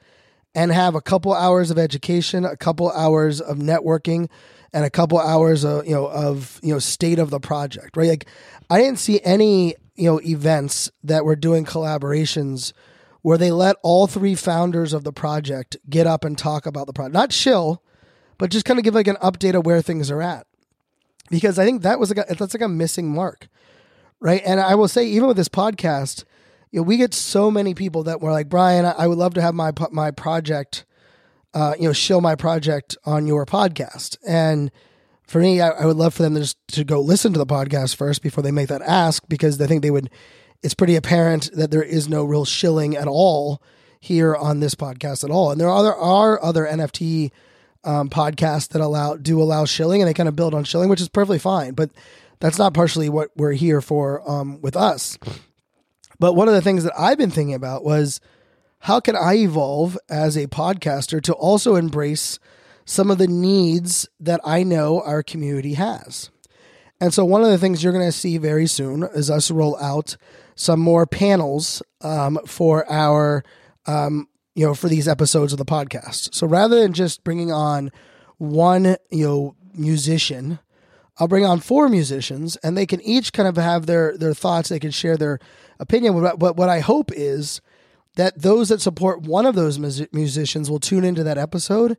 and 0.55 0.71
have 0.73 0.95
a 0.95 1.00
couple 1.00 1.33
hours 1.33 1.71
of 1.71 1.79
education, 1.79 2.45
a 2.45 2.57
couple 2.57 2.91
hours 2.93 3.41
of 3.41 3.59
networking, 3.59 4.29
and 4.73 4.85
a 4.85 4.91
couple 4.91 5.19
hours 5.19 5.64
of 5.64 5.87
you 5.87 5.95
know 5.95 6.07
of 6.07 6.61
you 6.62 6.73
know 6.73 6.79
state 6.79 7.19
of 7.19 7.31
the 7.31 7.41
project, 7.41 7.97
right? 7.97 8.09
Like 8.09 8.26
I 8.71 8.79
didn't 8.79 8.99
see 8.99 9.21
any 9.23 9.75
you 9.97 10.11
know 10.11 10.21
events 10.21 10.91
that 11.05 11.25
were 11.25 11.37
doing 11.37 11.64
collaborations 11.64 12.73
where 13.23 13.38
they 13.38 13.52
let 13.52 13.76
all 13.83 14.07
three 14.07 14.35
founders 14.35 14.93
of 14.93 15.05
the 15.05 15.12
project 15.12 15.76
get 15.88 16.07
up 16.07 16.25
and 16.25 16.37
talk 16.37 16.67
about 16.67 16.87
the 16.87 16.93
project, 16.93 17.14
not 17.14 17.31
chill, 17.31 17.83
but 18.39 18.51
just 18.51 18.65
kind 18.65 18.79
of 18.79 18.85
give 18.85 18.95
like 18.95 19.09
an 19.09 19.17
update 19.17 19.55
of 19.55 19.67
where 19.67 19.83
things 19.83 20.11
are 20.11 20.23
at, 20.23 20.47
because 21.31 21.59
I 21.59 21.65
think 21.65 21.83
that 21.83 21.99
was 21.99 22.15
like 22.15 22.29
a, 22.29 22.35
that's 22.35 22.55
like 22.55 22.62
a 22.62 22.69
missing 22.69 23.09
mark, 23.09 23.49
right? 24.21 24.43
And 24.45 24.61
I 24.61 24.75
will 24.75 24.89
say 24.89 25.07
even 25.07 25.29
with 25.29 25.37
this 25.37 25.49
podcast, 25.49 26.25
you 26.71 26.81
know, 26.81 26.85
we 26.85 26.97
get 26.97 27.15
so 27.15 27.51
many 27.51 27.75
people 27.75 28.03
that 28.05 28.21
were 28.21 28.33
like, 28.33 28.49
Brian, 28.49 28.85
I, 28.85 29.07
would 29.07 29.19
love 29.19 29.35
to 29.35 29.43
have 29.43 29.55
my 29.55 29.73
my 29.91 30.11
project, 30.11 30.85
uh, 31.55 31.75
you 31.79 31.87
know, 31.87 31.93
show 31.93 32.21
my 32.21 32.35
project 32.35 32.97
on 33.05 33.27
your 33.27 33.45
podcast, 33.47 34.17
and 34.27 34.71
for 35.27 35.41
me, 35.41 35.61
I, 35.61 35.69
I, 35.71 35.87
would 35.87 35.97
love 35.97 36.15
for 36.15 36.23
them 36.23 36.35
to 36.35 36.41
just 36.41 36.59
to 36.69 36.85
go 36.85 37.01
listen 37.01 37.33
to 37.33 37.39
the 37.39 37.47
podcast 37.47 37.97
first 37.97 38.23
before 38.23 38.43
they 38.43 38.51
make 38.51 38.69
that 38.69 38.83
ask 38.83 39.23
because 39.29 39.61
I 39.61 39.67
think 39.67 39.83
they 39.83 39.91
would. 39.91 40.11
It's 40.62 40.75
pretty 40.75 40.95
apparent 40.95 41.51
that 41.55 41.71
there 41.71 41.83
is 41.83 42.09
no 42.09 42.25
real 42.25 42.45
shilling 42.45 42.97
at 42.97 43.09
all 43.09 43.61
here 43.99 44.37
on 44.37 44.61
this 44.61 44.75
podcast 44.75 45.25
at 45.25 45.31
all, 45.31 45.51
and 45.51 45.61
there 45.61 45.69
are 45.69 45.77
other 45.77 45.95
are 45.95 46.43
other 46.43 46.65
NFT 46.67 47.31
um, 47.85 48.09
podcasts 48.09 48.69
that 48.69 48.81
allow 48.81 49.17
do 49.17 49.41
allow 49.41 49.65
shilling, 49.65 50.01
and 50.01 50.09
they 50.09 50.15
kind 50.15 50.29
of 50.29 50.37
build 50.37 50.55
on 50.55 50.65
shilling, 50.65 50.89
which 50.89 51.01
is 51.01 51.09
perfectly 51.09 51.39
fine. 51.39 51.75
But 51.75 51.91
that's 52.41 52.59
not 52.59 52.75
partially 52.75 53.09
what 53.09 53.31
we're 53.37 53.53
here 53.53 53.81
for 53.81 54.29
um, 54.29 54.61
with 54.61 54.77
us. 54.77 55.19
But 56.19 56.35
one 56.35 56.49
of 56.49 56.55
the 56.55 56.62
things 56.62 56.85
that 56.85 56.99
I've 56.99 57.19
been 57.19 57.31
thinking 57.31 57.55
about 57.55 57.85
was 57.85 58.21
how 58.81 59.01
can 59.01 59.17
I 59.17 59.35
evolve 59.37 59.97
as 60.09 60.37
a 60.37 60.49
podcaster 60.49 61.23
to 61.23 61.33
also 61.35 61.77
embrace 61.77 62.39
some 62.85 63.11
of 63.11 63.19
the 63.19 63.29
needs 63.29 64.09
that 64.19 64.41
I 64.45 64.62
know 64.62 65.01
our 65.03 65.23
community 65.23 65.75
has. 65.75 66.31
And 67.01 67.12
so, 67.12 67.25
one 67.25 67.43
of 67.43 67.49
the 67.49 67.59
things 67.59 67.83
you're 67.83 67.93
going 67.93 68.07
to 68.07 68.12
see 68.12 68.39
very 68.39 68.67
soon 68.67 69.03
is 69.15 69.31
us 69.31 69.51
roll 69.51 69.77
out 69.79 70.17
some 70.55 70.81
more 70.81 71.07
panels 71.07 71.83
um, 72.01 72.39
for 72.47 72.89
our, 72.91 73.45
um, 73.87 74.29
you 74.54 74.66
know, 74.66 74.75
for 74.75 74.88
these 74.88 75.09
episodes 75.09 75.52
of 75.52 75.59
the 75.59 75.64
podcast. 75.64 76.35
So, 76.35 76.47
rather 76.47 76.80
than 76.80 76.92
just 76.92 77.25
bringing 77.25 77.52
on 77.52 77.90
one, 78.38 78.97
you 79.11 79.26
know, 79.26 79.56
musician, 79.75 80.59
I'll 81.18 81.28
bring 81.28 81.47
on 81.47 81.61
four 81.61 81.88
musicians, 81.88 82.56
and 82.56 82.76
they 82.76 82.87
can 82.87 83.00
each 83.02 83.32
kind 83.32 83.49
of 83.49 83.56
have 83.56 83.87
their 83.87 84.16
their 84.16 84.35
thoughts. 84.35 84.68
They 84.68 84.80
can 84.80 84.90
share 84.90 85.16
their 85.16 85.38
opinion. 85.78 86.21
But 86.37 86.56
what 86.56 86.68
I 86.68 86.80
hope 86.80 87.11
is 87.12 87.61
that 88.16 88.40
those 88.40 88.68
that 88.68 88.80
support 88.80 89.23
one 89.23 89.47
of 89.47 89.54
those 89.54 89.78
musicians 89.78 90.71
will 90.71 90.80
tune 90.80 91.04
into 91.04 91.25
that 91.25 91.38
episode 91.38 91.97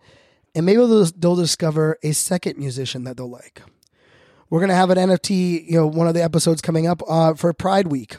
and 0.55 0.65
maybe 0.65 0.77
they'll, 0.77 1.05
they'll 1.17 1.35
discover 1.35 1.97
a 2.03 2.11
second 2.11 2.57
musician 2.57 3.03
that 3.03 3.17
they'll 3.17 3.29
like. 3.29 3.61
We're 4.49 4.59
gonna 4.59 4.75
have 4.75 4.91
an 4.91 4.97
NFT, 4.97 5.67
you 5.67 5.77
know, 5.77 5.87
one 5.87 6.07
of 6.07 6.13
the 6.13 6.23
episodes 6.23 6.61
coming 6.61 6.85
up 6.85 7.01
uh, 7.07 7.33
for 7.33 7.51
Pride 7.53 7.87
Week 7.87 8.17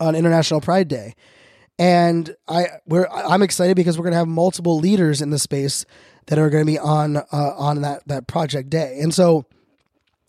on 0.00 0.14
International 0.14 0.60
Pride 0.60 0.88
Day, 0.88 1.14
and 1.78 2.34
I 2.48 2.66
we're 2.86 3.06
I'm 3.08 3.42
excited 3.42 3.76
because 3.76 3.98
we're 3.98 4.04
gonna 4.04 4.16
have 4.16 4.28
multiple 4.28 4.78
leaders 4.78 5.22
in 5.22 5.30
the 5.30 5.38
space 5.38 5.84
that 6.26 6.38
are 6.38 6.50
going 6.50 6.64
to 6.64 6.70
be 6.70 6.78
on 6.78 7.16
uh, 7.16 7.24
on 7.32 7.82
that 7.82 8.06
that 8.06 8.26
project 8.26 8.70
day. 8.70 8.98
And 9.00 9.12
so 9.12 9.44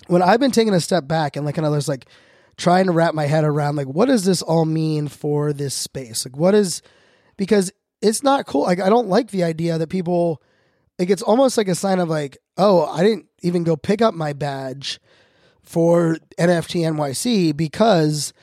when 0.07 0.21
I've 0.21 0.39
been 0.39 0.51
taking 0.51 0.73
a 0.73 0.81
step 0.81 1.07
back 1.07 1.35
and 1.35 1.45
like 1.45 1.55
kind 1.55 1.65
of 1.65 1.87
like 1.87 2.07
trying 2.57 2.85
to 2.85 2.91
wrap 2.91 3.13
my 3.13 3.25
head 3.25 3.43
around 3.43 3.75
like 3.75 3.87
what 3.87 4.07
does 4.07 4.25
this 4.25 4.41
all 4.41 4.65
mean 4.65 5.07
for 5.07 5.53
this 5.53 5.73
space? 5.73 6.25
Like 6.25 6.37
what 6.37 6.55
is 6.55 6.81
because 7.37 7.71
it's 8.01 8.23
not 8.23 8.45
cool. 8.45 8.63
Like 8.63 8.81
I 8.81 8.89
don't 8.89 9.07
like 9.07 9.31
the 9.31 9.43
idea 9.43 9.77
that 9.77 9.89
people 9.89 10.41
like 10.99 11.09
it's 11.09 11.21
almost 11.21 11.57
like 11.57 11.67
a 11.67 11.75
sign 11.75 11.99
of 11.99 12.09
like, 12.09 12.37
oh, 12.57 12.85
I 12.85 13.03
didn't 13.03 13.27
even 13.41 13.63
go 13.63 13.75
pick 13.75 14.01
up 14.01 14.13
my 14.13 14.33
badge 14.33 14.99
for 15.61 16.17
NFT 16.37 16.81
NYC 16.81 17.55
because 17.55 18.33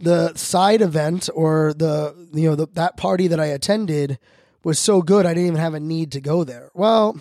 the 0.00 0.34
side 0.34 0.80
event 0.80 1.28
or 1.34 1.74
the 1.74 2.14
you 2.32 2.48
know 2.48 2.56
the, 2.56 2.66
that 2.74 2.96
party 2.96 3.28
that 3.28 3.40
I 3.40 3.46
attended 3.46 4.18
was 4.64 4.78
so 4.78 5.02
good 5.02 5.26
I 5.26 5.34
didn't 5.34 5.48
even 5.48 5.60
have 5.60 5.74
a 5.74 5.80
need 5.80 6.12
to 6.12 6.20
go 6.20 6.44
there. 6.44 6.70
Well, 6.74 7.20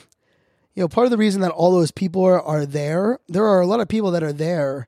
you 0.73 0.83
know, 0.83 0.87
part 0.87 1.05
of 1.05 1.11
the 1.11 1.17
reason 1.17 1.41
that 1.41 1.51
all 1.51 1.71
those 1.71 1.91
people 1.91 2.23
are, 2.23 2.41
are 2.41 2.65
there, 2.65 3.19
there 3.27 3.45
are 3.45 3.61
a 3.61 3.67
lot 3.67 3.79
of 3.79 3.87
people 3.87 4.11
that 4.11 4.23
are 4.23 4.33
there 4.33 4.87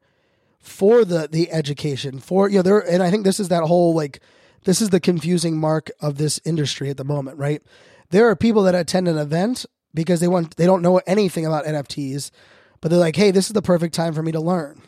for 0.59 1.03
the 1.03 1.27
the 1.29 1.51
education 1.51 2.19
for 2.19 2.47
you 2.47 2.57
know 2.57 2.61
there 2.61 2.79
and 2.79 3.01
I 3.01 3.09
think 3.09 3.23
this 3.23 3.39
is 3.39 3.49
that 3.49 3.63
whole 3.63 3.95
like 3.95 4.19
this 4.63 4.79
is 4.79 4.89
the 4.89 4.99
confusing 4.99 5.59
mark 5.59 5.89
of 5.99 6.17
this 6.17 6.39
industry 6.45 6.89
at 6.89 6.97
the 6.97 7.03
moment, 7.03 7.39
right? 7.39 7.63
There 8.11 8.29
are 8.29 8.35
people 8.35 8.63
that 8.63 8.75
attend 8.75 9.07
an 9.07 9.17
event 9.17 9.65
because 9.93 10.19
they 10.19 10.27
want 10.27 10.55
they 10.57 10.65
don't 10.65 10.83
know 10.83 11.01
anything 11.07 11.45
about 11.45 11.65
NFTs, 11.65 12.31
but 12.79 12.89
they're 12.89 12.99
like, 12.99 13.15
"Hey, 13.15 13.31
this 13.31 13.47
is 13.47 13.53
the 13.53 13.61
perfect 13.61 13.95
time 13.95 14.13
for 14.13 14.21
me 14.21 14.31
to 14.31 14.39
learn." 14.39 14.81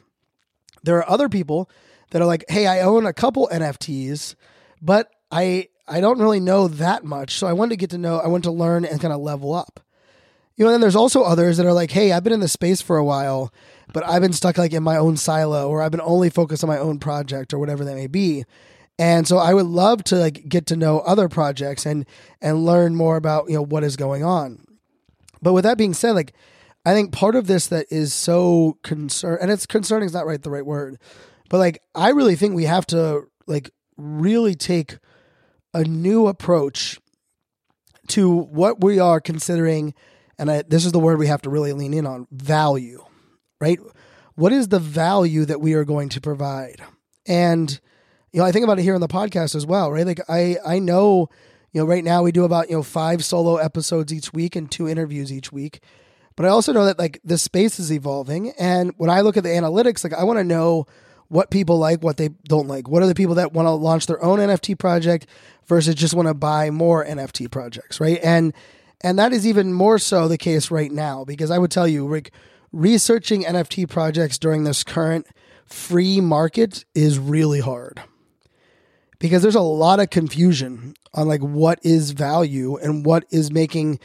There 0.84 0.98
are 0.98 1.10
other 1.10 1.28
people 1.28 1.70
that 2.13 2.22
are 2.22 2.25
like, 2.25 2.46
"Hey, 2.48 2.67
I 2.67 2.82
own 2.82 3.05
a 3.05 3.12
couple 3.12 3.50
NFTs, 3.51 4.36
but 4.82 5.10
I 5.32 5.67
I 5.88 6.00
don't 6.00 6.20
really 6.20 6.39
know 6.39 6.70
that 6.70 7.03
much, 7.03 7.38
so 7.38 7.48
I 7.48 7.53
want 7.53 7.72
to 7.72 7.75
get 7.75 7.89
to 7.89 7.98
know, 7.98 8.20
I 8.20 8.27
want 8.27 8.46
to 8.46 8.51
learn 8.51 8.86
and 8.86 9.01
kind 9.01 9.13
of 9.13 9.20
level 9.20 9.53
up." 9.53 9.82
You 10.55 10.63
know, 10.63 10.70
and 10.70 10.75
then 10.75 10.82
there's 10.82 10.96
also 10.96 11.24
others 11.24 11.58
that 11.58 11.65
are 11.65 11.74
like, 11.74 11.91
"Hey, 11.91 12.12
I've 12.12 12.24
been 12.24 12.32
in 12.32 12.39
the 12.39 12.48
space 12.48 12.82
for 12.82 12.98
a 12.98 13.03
while, 13.03 13.51
but 13.91 14.08
I've 14.08 14.22
been 14.22 14.32
stuck 14.34 14.58
like 14.58 14.74
in 14.74 14.84
my 14.84 14.96
own 14.96 15.17
silo 15.17 15.67
or 15.67 15.82
I've 15.82 15.91
been 15.91 16.01
only 16.01 16.29
focused 16.29 16.63
on 16.63 16.70
my 16.70 16.77
own 16.77 17.00
project 17.00 17.53
or 17.53 17.60
whatever 17.60 17.84
that 17.84 17.96
may 17.96 18.08
be." 18.08 18.46
And 19.00 19.27
so 19.27 19.38
I 19.38 19.53
would 19.55 19.65
love 19.65 20.03
to 20.05 20.15
like 20.17 20.48
get 20.48 20.67
to 20.67 20.75
know 20.75 21.00
other 21.00 21.27
projects 21.27 21.86
and 21.86 22.05
and 22.41 22.63
learn 22.63 22.96
more 22.96 23.17
about, 23.17 23.50
you 23.50 23.55
know, 23.55 23.63
what 23.63 23.84
is 23.84 23.96
going 23.96 24.24
on. 24.24 24.63
But 25.41 25.53
with 25.53 25.63
that 25.63 25.77
being 25.77 25.96
said, 25.96 26.12
like 26.12 26.34
I 26.86 26.93
think 26.93 27.12
part 27.12 27.36
of 27.36 27.48
this 27.48 27.67
that 27.67 27.88
is 27.89 28.13
so 28.13 28.77
concerned 28.84 29.39
and 29.41 29.51
it's 29.51 29.65
concerning 29.65 30.05
is 30.05 30.13
not 30.13 30.27
right 30.27 30.41
the 30.41 30.51
right 30.51 30.65
word. 30.65 31.00
But 31.50 31.58
like 31.58 31.82
I 31.94 32.10
really 32.10 32.36
think 32.36 32.56
we 32.56 32.66
have 32.66 32.86
to 32.88 33.24
like 33.48 33.70
really 33.98 34.56
take 34.56 34.98
a 35.74 35.84
new 35.84 36.28
approach 36.28 37.00
to 38.08 38.30
what 38.30 38.84
we 38.84 39.00
are 39.00 39.20
considering 39.20 39.94
and 40.38 40.50
I, 40.50 40.64
this 40.64 40.86
is 40.86 40.92
the 40.92 41.00
word 41.00 41.20
we 41.20 41.28
have 41.28 41.44
to 41.44 41.50
really 41.50 41.74
lean 41.74 41.94
in 41.94 42.08
on 42.08 42.28
value, 42.32 43.04
right? 43.62 43.80
What 44.36 44.52
is 44.52 44.68
the 44.68 44.80
value 44.80 45.46
that 45.46 45.62
we 45.62 45.74
are 45.74 45.86
going 45.86 46.10
to 46.10 46.22
provide? 46.22 46.82
And 47.28 47.80
you 48.32 48.40
know, 48.40 48.46
I 48.46 48.52
think 48.52 48.64
about 48.64 48.80
it 48.80 48.84
here 48.84 48.96
on 48.96 49.02
the 49.02 49.08
podcast 49.08 49.54
as 49.56 49.66
well, 49.66 49.92
right? 49.92 50.06
Like 50.08 50.22
I 50.28 50.58
I 50.66 50.80
know, 50.80 51.30
you 51.72 51.82
know, 51.82 51.88
right 51.88 52.04
now 52.04 52.24
we 52.24 52.32
do 52.32 52.46
about, 52.46 52.70
you 52.70 52.76
know, 52.76 52.84
five 52.84 53.24
solo 53.24 53.58
episodes 53.58 54.12
each 54.12 54.34
week 54.34 54.56
and 54.56 54.70
two 54.70 54.90
interviews 54.90 55.32
each 55.32 55.52
week. 55.52 55.82
But 56.36 56.48
I 56.48 56.50
also 56.50 56.74
know 56.74 56.86
that 56.86 56.98
like 56.98 57.20
the 57.24 57.38
space 57.38 57.80
is 57.80 57.92
evolving 57.92 58.52
and 58.60 58.92
when 58.98 59.12
I 59.12 59.22
look 59.22 59.38
at 59.38 59.44
the 59.44 59.50
analytics, 59.50 60.04
like 60.04 60.14
I 60.14 60.24
want 60.24 60.40
to 60.40 60.44
know 60.44 60.88
what 61.27 61.51
people 61.51 61.77
like, 61.77 62.03
what 62.03 62.18
they 62.18 62.30
don't 62.48 62.68
like. 62.68 62.88
What 62.88 63.03
are 63.03 63.08
the 63.08 63.15
people 63.15 63.36
that 63.36 63.53
want 63.53 63.65
to 63.68 63.72
launch 63.72 64.06
their 64.06 64.24
own 64.24 64.39
NFT 64.39 64.77
project 64.77 65.27
versus 65.65 65.96
just 65.96 66.13
want 66.13 66.27
to 66.27 66.34
buy 66.34 66.70
more 66.70 67.06
NFT 67.06 67.50
projects, 67.51 68.00
right? 68.00 68.20
And 68.24 68.53
and 69.01 69.20
that 69.20 69.34
is 69.34 69.46
even 69.46 69.74
more 69.74 70.00
so 70.00 70.27
the 70.27 70.38
case 70.38 70.72
right 70.72 70.92
now 70.92 71.25
because 71.25 71.51
I 71.51 71.58
would 71.58 71.72
tell 71.72 71.88
you, 71.88 72.08
Rick, 72.08 72.32
researching 72.72 73.44
NFT 73.44 73.89
projects 73.89 74.38
during 74.38 74.63
this 74.63 74.84
current 74.84 75.27
free 75.65 76.22
market 76.22 76.86
is 76.96 77.20
really 77.20 77.60
hard 77.60 78.01
because 79.20 79.42
there's 79.42 79.56
a 79.56 79.62
lot 79.62 80.00
of 80.00 80.10
confusion 80.10 80.96
on 81.13 81.27
like 81.27 81.42
what 81.42 81.80
is 81.84 82.12
value 82.12 82.77
and 82.77 83.06
what 83.06 83.25
is 83.30 83.51
making 83.51 84.00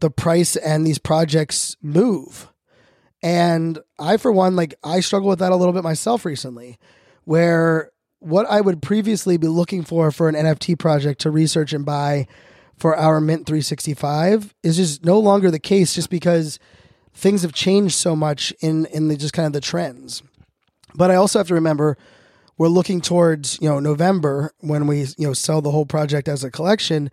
the 0.00 0.10
price 0.10 0.56
and 0.56 0.86
these 0.86 0.98
projects 0.98 1.76
move. 1.82 2.48
And 3.22 3.78
I, 3.98 4.16
for 4.16 4.32
one, 4.32 4.56
like 4.56 4.74
I 4.82 5.00
struggle 5.00 5.28
with 5.28 5.38
that 5.38 5.52
a 5.52 5.56
little 5.56 5.72
bit 5.72 5.84
myself 5.84 6.24
recently, 6.24 6.78
where 7.24 7.90
what 8.18 8.46
I 8.46 8.60
would 8.60 8.82
previously 8.82 9.36
be 9.36 9.48
looking 9.48 9.84
for 9.84 10.10
for 10.10 10.28
an 10.28 10.34
NFT 10.34 10.78
project 10.78 11.20
to 11.22 11.30
research 11.30 11.72
and 11.72 11.84
buy 11.84 12.26
for 12.76 12.96
our 12.96 13.20
Mint 13.20 13.46
365 13.46 14.54
is 14.62 14.76
just 14.76 15.04
no 15.04 15.18
longer 15.18 15.50
the 15.50 15.58
case 15.58 15.94
just 15.94 16.10
because 16.10 16.58
things 17.14 17.42
have 17.42 17.52
changed 17.52 17.94
so 17.94 18.16
much 18.16 18.52
in 18.60 18.86
in 18.86 19.08
the 19.08 19.16
just 19.16 19.34
kind 19.34 19.46
of 19.46 19.52
the 19.52 19.60
trends. 19.60 20.22
But 20.94 21.10
I 21.10 21.14
also 21.14 21.38
have 21.38 21.48
to 21.48 21.54
remember 21.54 21.96
we're 22.58 22.68
looking 22.68 23.00
towards, 23.00 23.58
you 23.60 23.68
know, 23.68 23.80
November 23.80 24.52
when 24.60 24.86
we, 24.86 25.00
you 25.16 25.26
know, 25.26 25.32
sell 25.32 25.62
the 25.62 25.70
whole 25.70 25.86
project 25.86 26.28
as 26.28 26.44
a 26.44 26.50
collection 26.50 27.10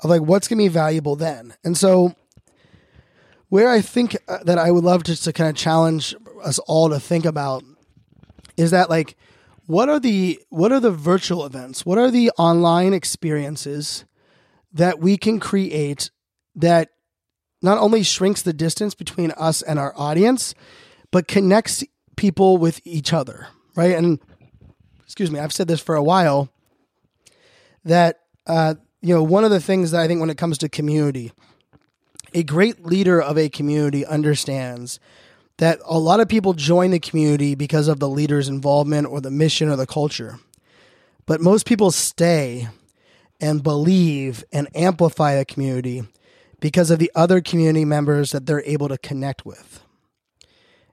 of 0.00 0.10
like 0.10 0.22
what's 0.22 0.48
going 0.48 0.58
to 0.58 0.64
be 0.64 0.68
valuable 0.68 1.16
then. 1.16 1.54
And 1.64 1.76
so 1.76 2.14
where 3.52 3.68
I 3.68 3.82
think 3.82 4.16
uh, 4.28 4.38
that 4.44 4.56
I 4.56 4.70
would 4.70 4.82
love 4.82 5.04
just 5.04 5.24
to 5.24 5.32
kind 5.34 5.50
of 5.50 5.54
challenge 5.54 6.14
us 6.42 6.58
all 6.60 6.88
to 6.88 6.98
think 6.98 7.26
about 7.26 7.62
is 8.56 8.70
that 8.70 8.88
like 8.88 9.14
what 9.66 9.90
are 9.90 10.00
the 10.00 10.40
what 10.48 10.72
are 10.72 10.80
the 10.80 10.90
virtual 10.90 11.44
events? 11.44 11.84
What 11.84 11.98
are 11.98 12.10
the 12.10 12.30
online 12.38 12.94
experiences 12.94 14.06
that 14.72 15.00
we 15.00 15.18
can 15.18 15.38
create 15.38 16.10
that 16.54 16.92
not 17.60 17.76
only 17.76 18.02
shrinks 18.02 18.40
the 18.40 18.54
distance 18.54 18.94
between 18.94 19.32
us 19.32 19.60
and 19.60 19.78
our 19.78 19.92
audience, 19.98 20.54
but 21.10 21.28
connects 21.28 21.84
people 22.16 22.56
with 22.56 22.80
each 22.84 23.12
other, 23.12 23.48
right? 23.76 23.94
And 23.94 24.18
excuse 25.04 25.30
me, 25.30 25.38
I've 25.38 25.52
said 25.52 25.68
this 25.68 25.80
for 25.82 25.94
a 25.94 26.02
while 26.02 26.48
that 27.84 28.20
uh, 28.46 28.76
you 29.02 29.14
know 29.14 29.22
one 29.22 29.44
of 29.44 29.50
the 29.50 29.60
things 29.60 29.90
that 29.90 30.00
I 30.00 30.08
think 30.08 30.20
when 30.20 30.30
it 30.30 30.38
comes 30.38 30.56
to 30.56 30.70
community 30.70 31.32
a 32.34 32.42
great 32.42 32.84
leader 32.84 33.20
of 33.20 33.38
a 33.38 33.48
community 33.48 34.04
understands 34.04 35.00
that 35.58 35.78
a 35.84 35.98
lot 35.98 36.20
of 36.20 36.28
people 36.28 36.54
join 36.54 36.90
the 36.90 36.98
community 36.98 37.54
because 37.54 37.88
of 37.88 38.00
the 38.00 38.08
leader's 38.08 38.48
involvement 38.48 39.06
or 39.06 39.20
the 39.20 39.30
mission 39.30 39.68
or 39.68 39.76
the 39.76 39.86
culture. 39.86 40.38
But 41.26 41.40
most 41.40 41.66
people 41.66 41.90
stay 41.90 42.68
and 43.40 43.62
believe 43.62 44.44
and 44.52 44.68
amplify 44.74 45.32
a 45.32 45.44
community 45.44 46.02
because 46.60 46.90
of 46.90 46.98
the 46.98 47.10
other 47.14 47.40
community 47.40 47.84
members 47.84 48.30
that 48.32 48.46
they're 48.46 48.64
able 48.64 48.88
to 48.88 48.98
connect 48.98 49.44
with. 49.44 49.82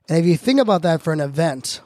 And 0.08 0.18
if 0.18 0.26
you 0.26 0.36
think 0.36 0.60
about 0.60 0.82
that 0.82 1.00
for 1.00 1.12
an 1.12 1.20
event, 1.20 1.80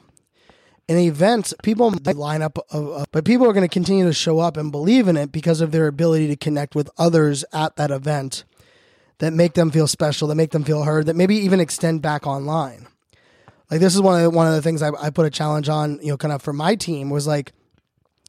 an 0.89 0.97
event, 0.97 1.53
people 1.63 1.91
line 2.13 2.41
up, 2.41 2.57
uh, 2.71 3.05
but 3.11 3.25
people 3.25 3.47
are 3.47 3.53
going 3.53 3.67
to 3.67 3.73
continue 3.73 4.05
to 4.05 4.13
show 4.13 4.39
up 4.39 4.57
and 4.57 4.71
believe 4.71 5.07
in 5.07 5.17
it 5.17 5.31
because 5.31 5.61
of 5.61 5.71
their 5.71 5.87
ability 5.87 6.27
to 6.27 6.35
connect 6.35 6.75
with 6.75 6.89
others 6.97 7.45
at 7.53 7.75
that 7.77 7.91
event 7.91 8.43
that 9.19 9.33
make 9.33 9.53
them 9.53 9.71
feel 9.71 9.87
special, 9.87 10.27
that 10.27 10.35
make 10.35 10.51
them 10.51 10.63
feel 10.63 10.83
heard, 10.83 11.05
that 11.05 11.15
maybe 11.15 11.35
even 11.37 11.59
extend 11.59 12.01
back 12.01 12.27
online. 12.27 12.87
Like 13.71 13.79
this 13.79 13.95
is 13.95 14.01
one 14.01 14.15
of 14.15 14.21
the, 14.21 14.29
one 14.29 14.47
of 14.47 14.53
the 14.53 14.61
things 14.61 14.81
I, 14.81 14.89
I 14.99 15.09
put 15.09 15.25
a 15.25 15.29
challenge 15.29 15.69
on, 15.69 15.99
you 16.01 16.09
know, 16.09 16.17
kind 16.17 16.33
of 16.33 16.41
for 16.41 16.53
my 16.53 16.75
team 16.75 17.09
was 17.09 17.25
like, 17.25 17.51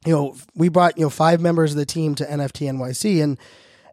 you 0.06 0.12
know, 0.12 0.36
we 0.54 0.68
brought 0.68 0.96
you 0.96 1.04
know 1.04 1.10
five 1.10 1.40
members 1.40 1.72
of 1.72 1.78
the 1.78 1.84
team 1.84 2.14
to 2.14 2.24
NFT 2.24 2.70
NYC, 2.70 3.22
and 3.22 3.38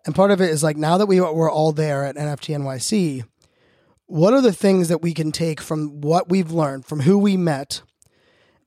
and 0.05 0.13
part 0.13 0.31
of 0.31 0.41
it 0.41 0.49
is 0.51 0.63
like 0.63 0.77
now 0.77 0.97
that 0.97 1.07
we 1.07 1.19
we're 1.19 1.51
all 1.51 1.71
there 1.71 2.05
at 2.05 2.15
NFT 2.15 2.55
NYC, 2.57 3.25
what 4.05 4.33
are 4.33 4.41
the 4.41 4.53
things 4.53 4.89
that 4.89 5.01
we 5.01 5.13
can 5.13 5.31
take 5.31 5.59
from 5.59 6.01
what 6.01 6.29
we've 6.29 6.51
learned 6.51 6.85
from 6.85 7.01
who 7.01 7.17
we 7.17 7.35
met 7.35 7.81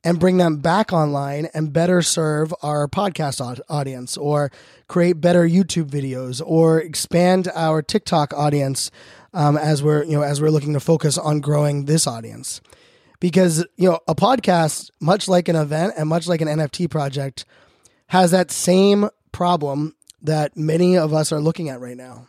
and 0.06 0.20
bring 0.20 0.36
them 0.36 0.58
back 0.58 0.92
online 0.92 1.48
and 1.52 1.72
better 1.72 2.00
serve 2.00 2.54
our 2.62 2.86
podcast 2.86 3.60
audience 3.68 4.16
or 4.16 4.52
create 4.86 5.14
better 5.14 5.42
YouTube 5.48 5.90
videos 5.90 6.40
or 6.46 6.80
expand 6.80 7.48
our 7.56 7.82
TikTok 7.82 8.32
audience 8.32 8.92
um, 9.34 9.56
as 9.56 9.82
we're 9.82 10.04
you 10.04 10.12
know 10.12 10.22
as 10.22 10.40
we're 10.40 10.50
looking 10.50 10.74
to 10.74 10.80
focus 10.80 11.18
on 11.18 11.40
growing 11.40 11.86
this 11.86 12.06
audience 12.06 12.60
because 13.18 13.66
you 13.76 13.90
know 13.90 13.98
a 14.06 14.14
podcast 14.14 14.90
much 15.00 15.26
like 15.26 15.48
an 15.48 15.56
event 15.56 15.94
and 15.98 16.08
much 16.08 16.28
like 16.28 16.40
an 16.40 16.46
NFT 16.46 16.88
project 16.88 17.44
has 18.06 18.30
that 18.30 18.52
same 18.52 19.08
problem 19.32 19.96
that 20.22 20.56
many 20.56 20.96
of 20.96 21.12
us 21.12 21.32
are 21.32 21.40
looking 21.40 21.68
at 21.68 21.80
right 21.80 21.96
now. 21.96 22.28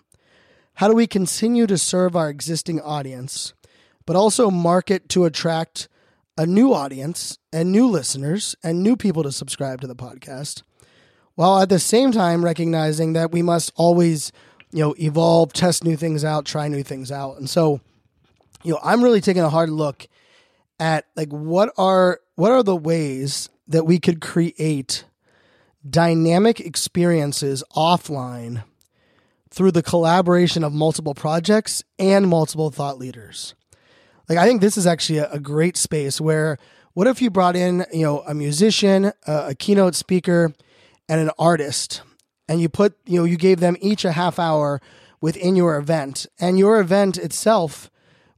How 0.74 0.88
do 0.88 0.96
we 0.96 1.06
continue 1.06 1.68
to 1.68 1.78
serve 1.78 2.16
our 2.16 2.28
existing 2.28 2.82
audience 2.82 3.54
but 4.08 4.16
also 4.16 4.50
market 4.50 5.10
to 5.10 5.26
attract 5.26 5.88
a 6.38 6.46
new 6.46 6.74
audience 6.74 7.38
and 7.52 7.72
new 7.72 7.88
listeners 7.88 8.56
and 8.64 8.84
new 8.84 8.96
people 8.96 9.24
to 9.24 9.32
subscribe 9.32 9.82
to 9.82 9.88
the 9.88 9.96
podcast, 9.96 10.62
while 11.36 11.60
at 11.60 11.70
the 11.70 11.80
same 11.80 12.12
time 12.12 12.46
recognizing 12.46 13.14
that 13.14 13.32
we 13.32 13.42
must 13.42 13.72
always, 13.76 14.32
you 14.72 14.80
know, 14.80 14.96
evolve, 15.00 15.54
test 15.54 15.84
new 15.84 15.96
things 15.96 16.24
out, 16.24 16.46
try 16.46 16.68
new 16.68 16.84
things 16.84 17.12
out. 17.12 17.38
And 17.38 17.50
so, 17.50 17.82
you 18.64 18.74
know, 18.74 18.80
I'm 18.84 19.04
really 19.04 19.22
taking 19.22 19.44
a 19.44 19.50
hard 19.50 19.70
look 19.70 20.08
at 20.80 21.06
like 21.16 21.30
what 21.30 21.74
are 21.78 22.20
what 22.36 22.52
are 22.52 22.64
the 22.64 22.76
ways 22.76 23.50
that 23.68 23.86
we 23.86 24.00
could 24.00 24.22
create 24.22 25.06
dynamic 25.88 26.60
experiences 26.60 27.64
offline 27.76 28.64
through 29.50 29.72
the 29.72 29.84
collaboration 29.84 30.64
of 30.64 30.74
multiple 30.74 31.16
projects 31.16 31.84
and 31.98 32.28
multiple 32.28 32.70
thought 32.70 33.00
leaders. 33.00 33.56
Like 34.30 34.38
I 34.38 34.46
think 34.46 34.62
this 34.62 34.78
is 34.78 34.88
actually 34.88 35.20
a, 35.20 35.32
a 35.32 35.40
great 35.40 35.78
space 35.78 36.20
where 36.20 36.58
what 36.94 37.08
if 37.08 37.22
you 37.22 37.30
brought 37.30 37.56
in 37.56 37.86
you 37.94 38.04
know 38.04 38.22
a 38.28 38.34
musician, 38.34 39.12
a, 39.26 39.50
a 39.50 39.56
keynote 39.56 39.96
speaker, 39.96 40.54
and 41.08 41.22
an 41.22 41.32
artist, 41.38 42.02
and 42.50 42.62
you 42.62 42.70
put 42.70 42.98
you 43.06 43.20
know 43.20 43.26
you 43.26 43.38
gave 43.38 43.60
them 43.60 43.78
each 43.82 44.06
a 44.06 44.12
half 44.12 44.40
hour 44.40 44.82
within 45.22 45.56
your 45.56 45.78
event, 45.78 46.26
and 46.40 46.60
your 46.60 46.80
event 46.80 47.18
itself 47.18 47.90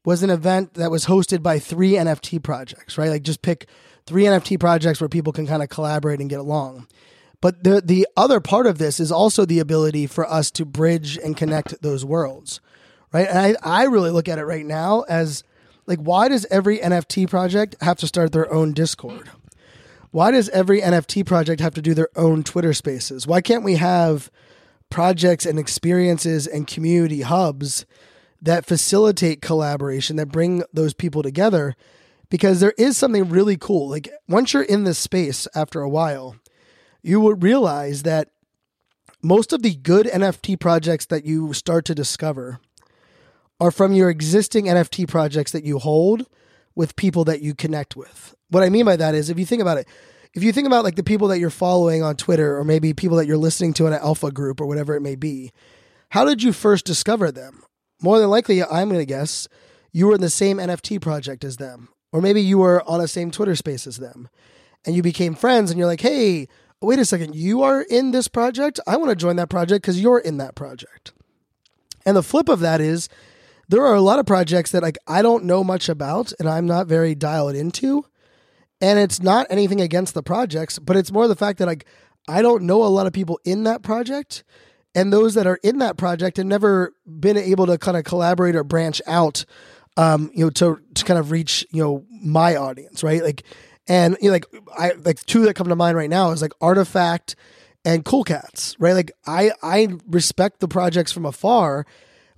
was 0.05 0.23
an 0.23 0.29
event 0.29 0.75
that 0.75 0.91
was 0.91 1.05
hosted 1.05 1.43
by 1.43 1.59
three 1.59 1.91
NFT 1.91 2.41
projects, 2.41 2.97
right? 2.97 3.09
Like 3.09 3.23
just 3.23 3.41
pick 3.41 3.67
three 4.05 4.23
NFT 4.23 4.59
projects 4.59 5.01
where 5.01 5.09
people 5.09 5.33
can 5.33 5.45
kind 5.45 5.61
of 5.61 5.69
collaborate 5.69 6.19
and 6.19 6.29
get 6.29 6.39
along. 6.39 6.87
But 7.41 7.63
the 7.63 7.81
the 7.81 8.07
other 8.17 8.39
part 8.39 8.67
of 8.67 8.77
this 8.77 8.99
is 8.99 9.11
also 9.11 9.45
the 9.45 9.59
ability 9.59 10.07
for 10.07 10.29
us 10.29 10.51
to 10.51 10.65
bridge 10.65 11.17
and 11.17 11.37
connect 11.37 11.81
those 11.81 12.03
worlds, 12.03 12.59
right? 13.13 13.27
And 13.27 13.39
I, 13.39 13.55
I 13.63 13.83
really 13.85 14.11
look 14.11 14.27
at 14.27 14.39
it 14.39 14.45
right 14.45 14.65
now 14.65 15.05
as 15.07 15.43
like, 15.89 15.99
why 15.99 16.27
does 16.27 16.45
every 16.51 16.77
NFT 16.77 17.27
project 17.27 17.75
have 17.81 17.97
to 17.97 18.07
start 18.07 18.31
their 18.31 18.51
own 18.53 18.73
Discord? 18.73 19.31
Why 20.11 20.29
does 20.29 20.47
every 20.49 20.81
NFT 20.81 21.25
project 21.25 21.59
have 21.61 21.73
to 21.73 21.81
do 21.81 21.95
their 21.95 22.09
own 22.15 22.43
Twitter 22.43 22.73
spaces? 22.73 23.25
Why 23.25 23.41
can't 23.41 23.63
we 23.63 23.75
have 23.75 24.29
projects 24.91 25.45
and 25.47 25.57
experiences 25.57 26.45
and 26.45 26.67
community 26.67 27.21
hubs 27.21 27.87
that 28.41 28.67
facilitate 28.67 29.41
collaboration, 29.41 30.15
that 30.17 30.31
bring 30.31 30.63
those 30.71 30.93
people 30.93 31.23
together? 31.23 31.75
Because 32.29 32.59
there 32.59 32.75
is 32.77 32.95
something 32.95 33.27
really 33.27 33.57
cool. 33.57 33.89
Like, 33.89 34.09
once 34.27 34.53
you're 34.53 34.63
in 34.63 34.83
this 34.83 34.99
space 34.99 35.47
after 35.55 35.81
a 35.81 35.89
while, 35.89 36.35
you 37.01 37.19
will 37.19 37.33
realize 37.33 38.03
that 38.03 38.29
most 39.23 39.51
of 39.51 39.63
the 39.63 39.75
good 39.75 40.05
NFT 40.05 40.59
projects 40.59 41.07
that 41.07 41.25
you 41.25 41.51
start 41.53 41.85
to 41.85 41.95
discover 41.95 42.59
are 43.59 43.71
from 43.71 43.93
your 43.93 44.09
existing 44.09 44.65
NFT 44.65 45.07
projects 45.07 45.51
that 45.51 45.65
you 45.65 45.79
hold 45.79 46.25
with 46.75 46.95
people 46.95 47.25
that 47.25 47.41
you 47.41 47.53
connect 47.53 47.95
with. 47.95 48.33
What 48.49 48.63
I 48.63 48.69
mean 48.69 48.85
by 48.85 48.95
that 48.95 49.15
is 49.15 49.29
if 49.29 49.37
you 49.37 49.45
think 49.45 49.61
about 49.61 49.77
it, 49.77 49.87
if 50.33 50.43
you 50.43 50.51
think 50.51 50.67
about 50.67 50.83
like 50.83 50.95
the 50.95 51.03
people 51.03 51.27
that 51.29 51.39
you're 51.39 51.49
following 51.49 52.03
on 52.03 52.15
Twitter 52.15 52.57
or 52.57 52.63
maybe 52.63 52.93
people 52.93 53.17
that 53.17 53.25
you're 53.25 53.37
listening 53.37 53.73
to 53.73 53.87
in 53.87 53.93
an 53.93 53.99
alpha 54.01 54.31
group 54.31 54.61
or 54.61 54.65
whatever 54.65 54.95
it 54.95 55.01
may 55.01 55.15
be, 55.15 55.51
how 56.09 56.25
did 56.25 56.41
you 56.41 56.53
first 56.53 56.85
discover 56.85 57.31
them? 57.31 57.63
More 58.01 58.19
than 58.19 58.29
likely, 58.29 58.63
I'm 58.63 58.89
going 58.89 59.01
to 59.01 59.05
guess 59.05 59.47
you 59.91 60.07
were 60.07 60.15
in 60.15 60.21
the 60.21 60.29
same 60.29 60.57
NFT 60.57 61.01
project 61.01 61.43
as 61.43 61.57
them, 61.57 61.89
or 62.11 62.21
maybe 62.21 62.41
you 62.41 62.59
were 62.59 62.87
on 62.89 62.99
the 62.99 63.07
same 63.07 63.31
Twitter 63.31 63.55
space 63.55 63.85
as 63.85 63.97
them, 63.97 64.29
and 64.85 64.95
you 64.95 65.03
became 65.03 65.35
friends, 65.35 65.69
and 65.69 65.77
you're 65.77 65.87
like, 65.87 66.01
hey, 66.01 66.47
wait 66.81 66.99
a 66.99 67.05
second, 67.05 67.35
you 67.35 67.61
are 67.61 67.81
in 67.81 68.11
this 68.11 68.27
project? 68.27 68.79
I 68.87 68.97
want 68.97 69.09
to 69.09 69.15
join 69.15 69.35
that 69.35 69.49
project 69.49 69.81
because 69.81 70.01
you're 70.01 70.19
in 70.19 70.37
that 70.37 70.55
project. 70.55 71.11
And 72.05 72.15
the 72.15 72.23
flip 72.23 72.47
of 72.47 72.61
that 72.61 72.79
is 72.79 73.09
there 73.69 73.85
are 73.85 73.95
a 73.95 74.01
lot 74.01 74.19
of 74.19 74.25
projects 74.25 74.71
that 74.71 74.83
like 74.83 74.97
I 75.07 75.21
don't 75.21 75.45
know 75.45 75.63
much 75.63 75.87
about 75.87 76.33
and 76.39 76.49
I'm 76.49 76.65
not 76.65 76.87
very 76.87 77.15
dialed 77.15 77.55
into. 77.55 78.05
And 78.81 78.97
it's 78.97 79.21
not 79.21 79.47
anything 79.49 79.81
against 79.81 80.13
the 80.13 80.23
projects, 80.23 80.79
but 80.79 80.95
it's 80.95 81.11
more 81.11 81.27
the 81.27 81.35
fact 81.35 81.59
that 81.59 81.67
like 81.67 81.85
I 82.27 82.41
don't 82.41 82.63
know 82.63 82.83
a 82.83 82.87
lot 82.87 83.07
of 83.07 83.13
people 83.13 83.39
in 83.45 83.63
that 83.63 83.83
project. 83.83 84.43
And 84.95 85.13
those 85.13 85.35
that 85.35 85.45
are 85.45 85.59
in 85.63 85.77
that 85.79 85.97
project 85.97 86.37
have 86.37 86.45
never 86.47 86.93
been 87.05 87.37
able 87.37 87.67
to 87.67 87.77
kind 87.77 87.95
of 87.95 88.03
collaborate 88.05 88.55
or 88.55 88.63
branch 88.63 89.01
out, 89.05 89.45
um, 89.97 90.31
you 90.33 90.45
know, 90.45 90.49
to, 90.49 90.79
to 90.95 91.05
kind 91.05 91.19
of 91.19 91.29
reach, 91.29 91.65
you 91.71 91.83
know, 91.83 92.05
my 92.09 92.55
audience, 92.55 93.03
right? 93.03 93.23
Like, 93.23 93.43
and 93.87 94.17
you 94.19 94.29
know, 94.29 94.33
like 94.33 94.45
I 94.77 94.93
like 95.03 95.23
two 95.25 95.45
that 95.45 95.55
come 95.55 95.67
to 95.67 95.75
mind 95.75 95.95
right 95.95 96.09
now 96.09 96.31
is 96.31 96.41
like 96.41 96.53
RTFKT 96.61 97.35
and 97.85 98.05
Cool 98.05 98.23
Cats, 98.23 98.75
right? 98.79 98.93
Like 98.93 99.11
I 99.25 99.51
I 99.61 99.89
respect 100.07 100.59
the 100.59 100.67
projects 100.67 101.11
from 101.11 101.25
afar, 101.25 101.85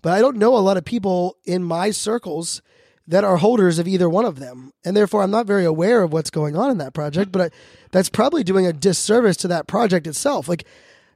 but 0.02 0.14
I 0.14 0.20
don't 0.20 0.38
know 0.38 0.56
a 0.56 0.60
lot 0.60 0.78
of 0.78 0.86
people 0.86 1.38
in 1.46 1.64
my 1.64 1.92
circles 1.92 2.62
that 3.08 3.24
are 3.24 3.38
holders 3.38 3.80
of 3.80 3.88
either 3.88 4.10
one 4.10 4.26
of 4.26 4.40
them. 4.40 4.72
And 4.86 4.96
therefore, 4.96 5.24
I'm 5.24 5.32
not 5.32 5.48
very 5.48 5.66
aware 5.66 6.04
of 6.04 6.14
what's 6.14 6.30
going 6.30 6.56
on 6.56 6.72
in 6.72 6.78
that 6.78 6.94
project, 6.94 7.32
but 7.32 7.42
I, 7.42 7.50
that's 7.92 8.10
probably 8.10 8.44
doing 8.44 8.66
a 8.66 8.74
disservice 8.74 9.38
to 9.38 9.48
that 9.50 9.68
project 9.68 10.08
itself. 10.08 10.48
Like, 10.48 10.66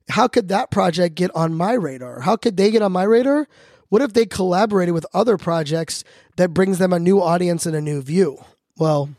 how 0.09 0.27
could 0.27 0.49
that 0.49 0.71
project 0.71 1.15
get 1.15 1.33
on 1.35 1.53
my 1.53 1.73
radar? 1.73 2.21
How 2.21 2.35
could 2.35 2.57
they 2.57 2.71
get 2.71 2.81
on 2.81 2.91
my 2.91 3.03
radar? 3.03 3.47
What 3.89 4.01
if 4.01 4.13
they 4.13 4.25
collaborated 4.25 4.93
with 4.93 5.05
other 5.13 5.37
projects 5.37 6.03
that 6.37 6.53
brings 6.53 6.79
them 6.79 6.91
a 6.91 6.99
new 6.99 7.21
audience 7.21 7.65
and 7.65 7.75
a 7.75 7.81
new 7.81 8.01
view? 8.01 8.43
Well, 8.77 9.09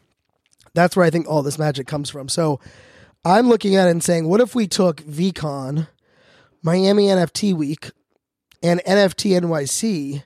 that's 0.74 0.96
where 0.96 1.06
I 1.06 1.10
think 1.10 1.26
all 1.26 1.42
this 1.42 1.58
magic 1.58 1.86
comes 1.86 2.10
from. 2.10 2.28
So 2.28 2.60
I'm 3.24 3.48
looking 3.48 3.74
at 3.74 3.88
it 3.88 3.92
and 3.92 4.04
saying, 4.04 4.28
what 4.28 4.40
if 4.40 4.54
we 4.54 4.66
took 4.66 4.98
VeeCon, 5.02 5.88
Miami 6.62 7.06
NFT 7.06 7.54
Week, 7.54 7.90
and 8.66 8.82
NFT 8.84 9.40
NYC, 9.40 10.24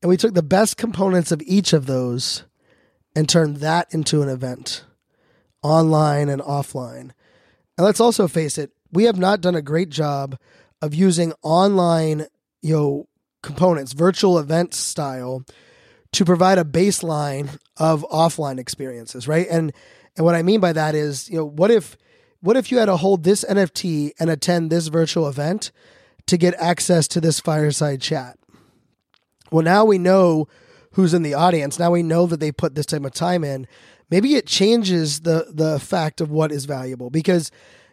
and 0.00 0.08
we 0.08 0.16
took 0.16 0.32
the 0.32 0.42
best 0.42 0.78
components 0.78 1.30
of 1.30 1.42
each 1.42 1.74
of 1.74 1.84
those 1.84 2.44
and 3.14 3.28
turned 3.28 3.58
that 3.58 3.92
into 3.92 4.22
an 4.22 4.30
event, 4.30 4.84
online 5.62 6.30
and 6.30 6.40
offline. 6.40 7.10
And 7.76 7.84
let's 7.84 8.00
also 8.00 8.28
face 8.28 8.56
it, 8.56 8.70
we 8.90 9.04
have 9.04 9.18
not 9.18 9.42
done 9.42 9.54
a 9.54 9.60
great 9.60 9.90
job 9.90 10.38
of 10.80 10.94
using 10.94 11.34
online, 11.42 12.26
you 12.62 12.74
know, 12.74 13.08
components, 13.42 13.92
virtual 13.92 14.38
event 14.38 14.72
style, 14.72 15.44
to 16.12 16.24
provide 16.24 16.56
a 16.56 16.64
baseline 16.64 17.58
of 17.76 18.06
offline 18.10 18.58
experiences, 18.58 19.28
right? 19.28 19.46
And 19.50 19.70
and 20.16 20.24
what 20.24 20.34
I 20.34 20.42
mean 20.42 20.60
by 20.60 20.72
that 20.72 20.94
is, 20.94 21.28
you 21.28 21.36
know, 21.36 21.44
what 21.44 21.70
if 21.70 21.98
what 22.40 22.56
if 22.56 22.72
you 22.72 22.78
had 22.78 22.86
to 22.86 22.96
hold 22.96 23.22
this 23.22 23.44
NFT 23.44 24.12
and 24.18 24.30
attend 24.30 24.70
this 24.70 24.86
virtual 24.86 25.28
event 25.28 25.72
to 26.26 26.36
get 26.36 26.54
access 26.54 27.08
to 27.08 27.20
this 27.20 27.40
fireside 27.40 28.00
chat? 28.00 28.38
Well, 29.50 29.64
now 29.64 29.84
we 29.84 29.98
know 29.98 30.48
who's 30.92 31.14
in 31.14 31.22
the 31.22 31.34
audience. 31.34 31.78
Now 31.78 31.90
we 31.90 32.02
know 32.02 32.26
that 32.26 32.40
they 32.40 32.52
put 32.52 32.74
this 32.74 32.86
type 32.86 33.04
of 33.04 33.12
time 33.12 33.44
in. 33.44 33.66
Maybe 34.10 34.34
it 34.34 34.46
changes 34.46 35.20
the 35.20 35.46
the 35.52 35.78
fact 35.78 36.20
of 36.20 36.30
what 36.30 36.52
is 36.52 36.64
valuable 36.64 37.10
because 37.10 37.50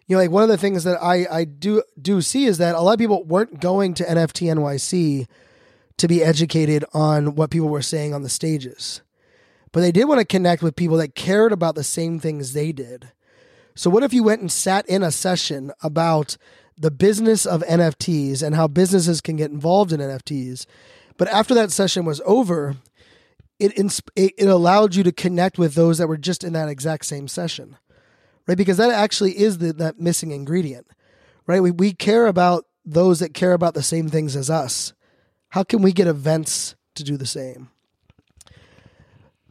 you 0.08 0.16
know, 0.16 0.22
like 0.22 0.32
one 0.32 0.44
of 0.44 0.50
the 0.50 0.58
things 0.58 0.84
that 0.84 1.02
I 1.02 1.26
I 1.30 1.44
do 1.46 1.84
do 2.02 2.22
see 2.22 2.46
is 2.46 2.58
that 2.58 2.76
a 2.76 2.82
lot 2.82 2.94
of 2.94 3.00
people 3.00 3.24
weren't 3.24 3.60
going 3.60 3.94
to 3.96 4.04
NFT 4.04 4.54
NYC 4.54 5.28
to 5.98 6.08
be 6.08 6.24
educated 6.24 6.84
on 6.94 7.36
what 7.36 7.52
people 7.52 7.70
were 7.70 7.82
saying 7.82 8.14
on 8.14 8.24
the 8.24 8.30
stages. 8.30 9.02
But 9.72 9.82
they 9.82 9.92
did 9.92 10.06
want 10.06 10.20
to 10.20 10.26
connect 10.26 10.62
with 10.62 10.76
people 10.76 10.98
that 10.98 11.16
cared 11.16 11.52
about 11.52 11.76
the 11.76 11.84
same 11.84 12.20
things 12.20 12.54
they 12.54 12.72
did. 12.72 13.12
So 13.76 13.90
what 13.90 14.04
if 14.04 14.14
you 14.14 14.24
went 14.24 14.42
and 14.42 14.52
sat 14.52 14.88
in 14.88 15.02
a 15.02 15.12
session 15.12 15.72
about 15.82 16.38
the 16.78 16.92
business 16.92 17.46
of 17.46 17.62
NFTs 17.64 18.42
and 18.44 18.56
how 18.56 18.68
businesses 18.68 19.22
can 19.22 19.36
get 19.36 19.52
involved 19.52 19.92
in 19.92 20.00
NFTs? 20.00 20.66
But 21.18 21.28
after 21.28 21.54
that 21.54 21.72
session 21.72 22.06
was 22.06 22.22
over, 22.26 22.76
it 23.60 23.76
insp- 23.76 24.10
it 24.16 24.48
allowed 24.48 24.96
you 24.96 25.04
to 25.04 25.12
connect 25.12 25.58
with 25.58 25.76
those 25.76 25.98
that 25.98 26.08
were 26.08 26.18
just 26.18 26.44
in 26.44 26.54
that 26.54 26.70
exact 26.70 27.06
same 27.06 27.28
session. 27.28 27.78
Right? 28.48 28.58
Because 28.58 28.78
that 28.78 28.92
actually 28.92 29.40
is 29.40 29.60
the 29.60 29.74
that 29.74 30.00
missing 30.00 30.32
ingredient. 30.32 30.88
Right? 31.48 31.62
We 31.62 31.72
we 31.72 31.94
care 31.94 32.28
about 32.28 32.66
those 32.86 33.20
that 33.20 33.34
care 33.34 33.54
about 33.54 33.74
the 33.74 33.84
same 33.84 34.10
things 34.10 34.36
as 34.36 34.50
us. 34.50 34.94
How 35.50 35.64
can 35.64 35.82
we 35.82 35.94
get 35.94 36.08
events 36.08 36.76
to 36.96 37.04
do 37.04 37.16
the 37.16 37.26
same? 37.26 37.70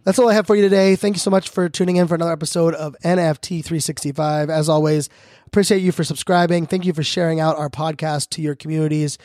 That's 0.04 0.18
all 0.18 0.28
I 0.28 0.34
have 0.34 0.46
for 0.46 0.56
you 0.56 0.62
today. 0.62 0.96
Thank 0.96 1.14
you 1.16 1.20
so 1.20 1.30
much 1.30 1.48
for 1.48 1.68
tuning 1.68 1.96
in 1.96 2.08
for 2.08 2.14
another 2.14 2.32
episode 2.32 2.74
of 2.74 2.96
NFT 3.04 3.64
365. 3.64 4.50
As 4.50 4.68
always, 4.68 5.08
appreciate 5.46 5.80
you 5.80 5.92
for 5.92 6.04
subscribing. 6.04 6.66
Thank 6.66 6.84
you 6.84 6.92
for 6.92 7.02
sharing 7.02 7.38
out 7.38 7.56
our 7.56 7.70
podcast 7.70 8.30
to 8.30 8.42
your 8.42 8.54
communities. 8.56 9.16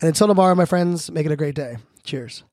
And 0.00 0.08
until 0.08 0.26
tomorrow, 0.26 0.54
my 0.54 0.66
friends, 0.66 1.10
make 1.10 1.24
it 1.24 1.32
a 1.32 1.36
great 1.36 1.54
day. 1.54 1.76
Cheers. 2.04 2.44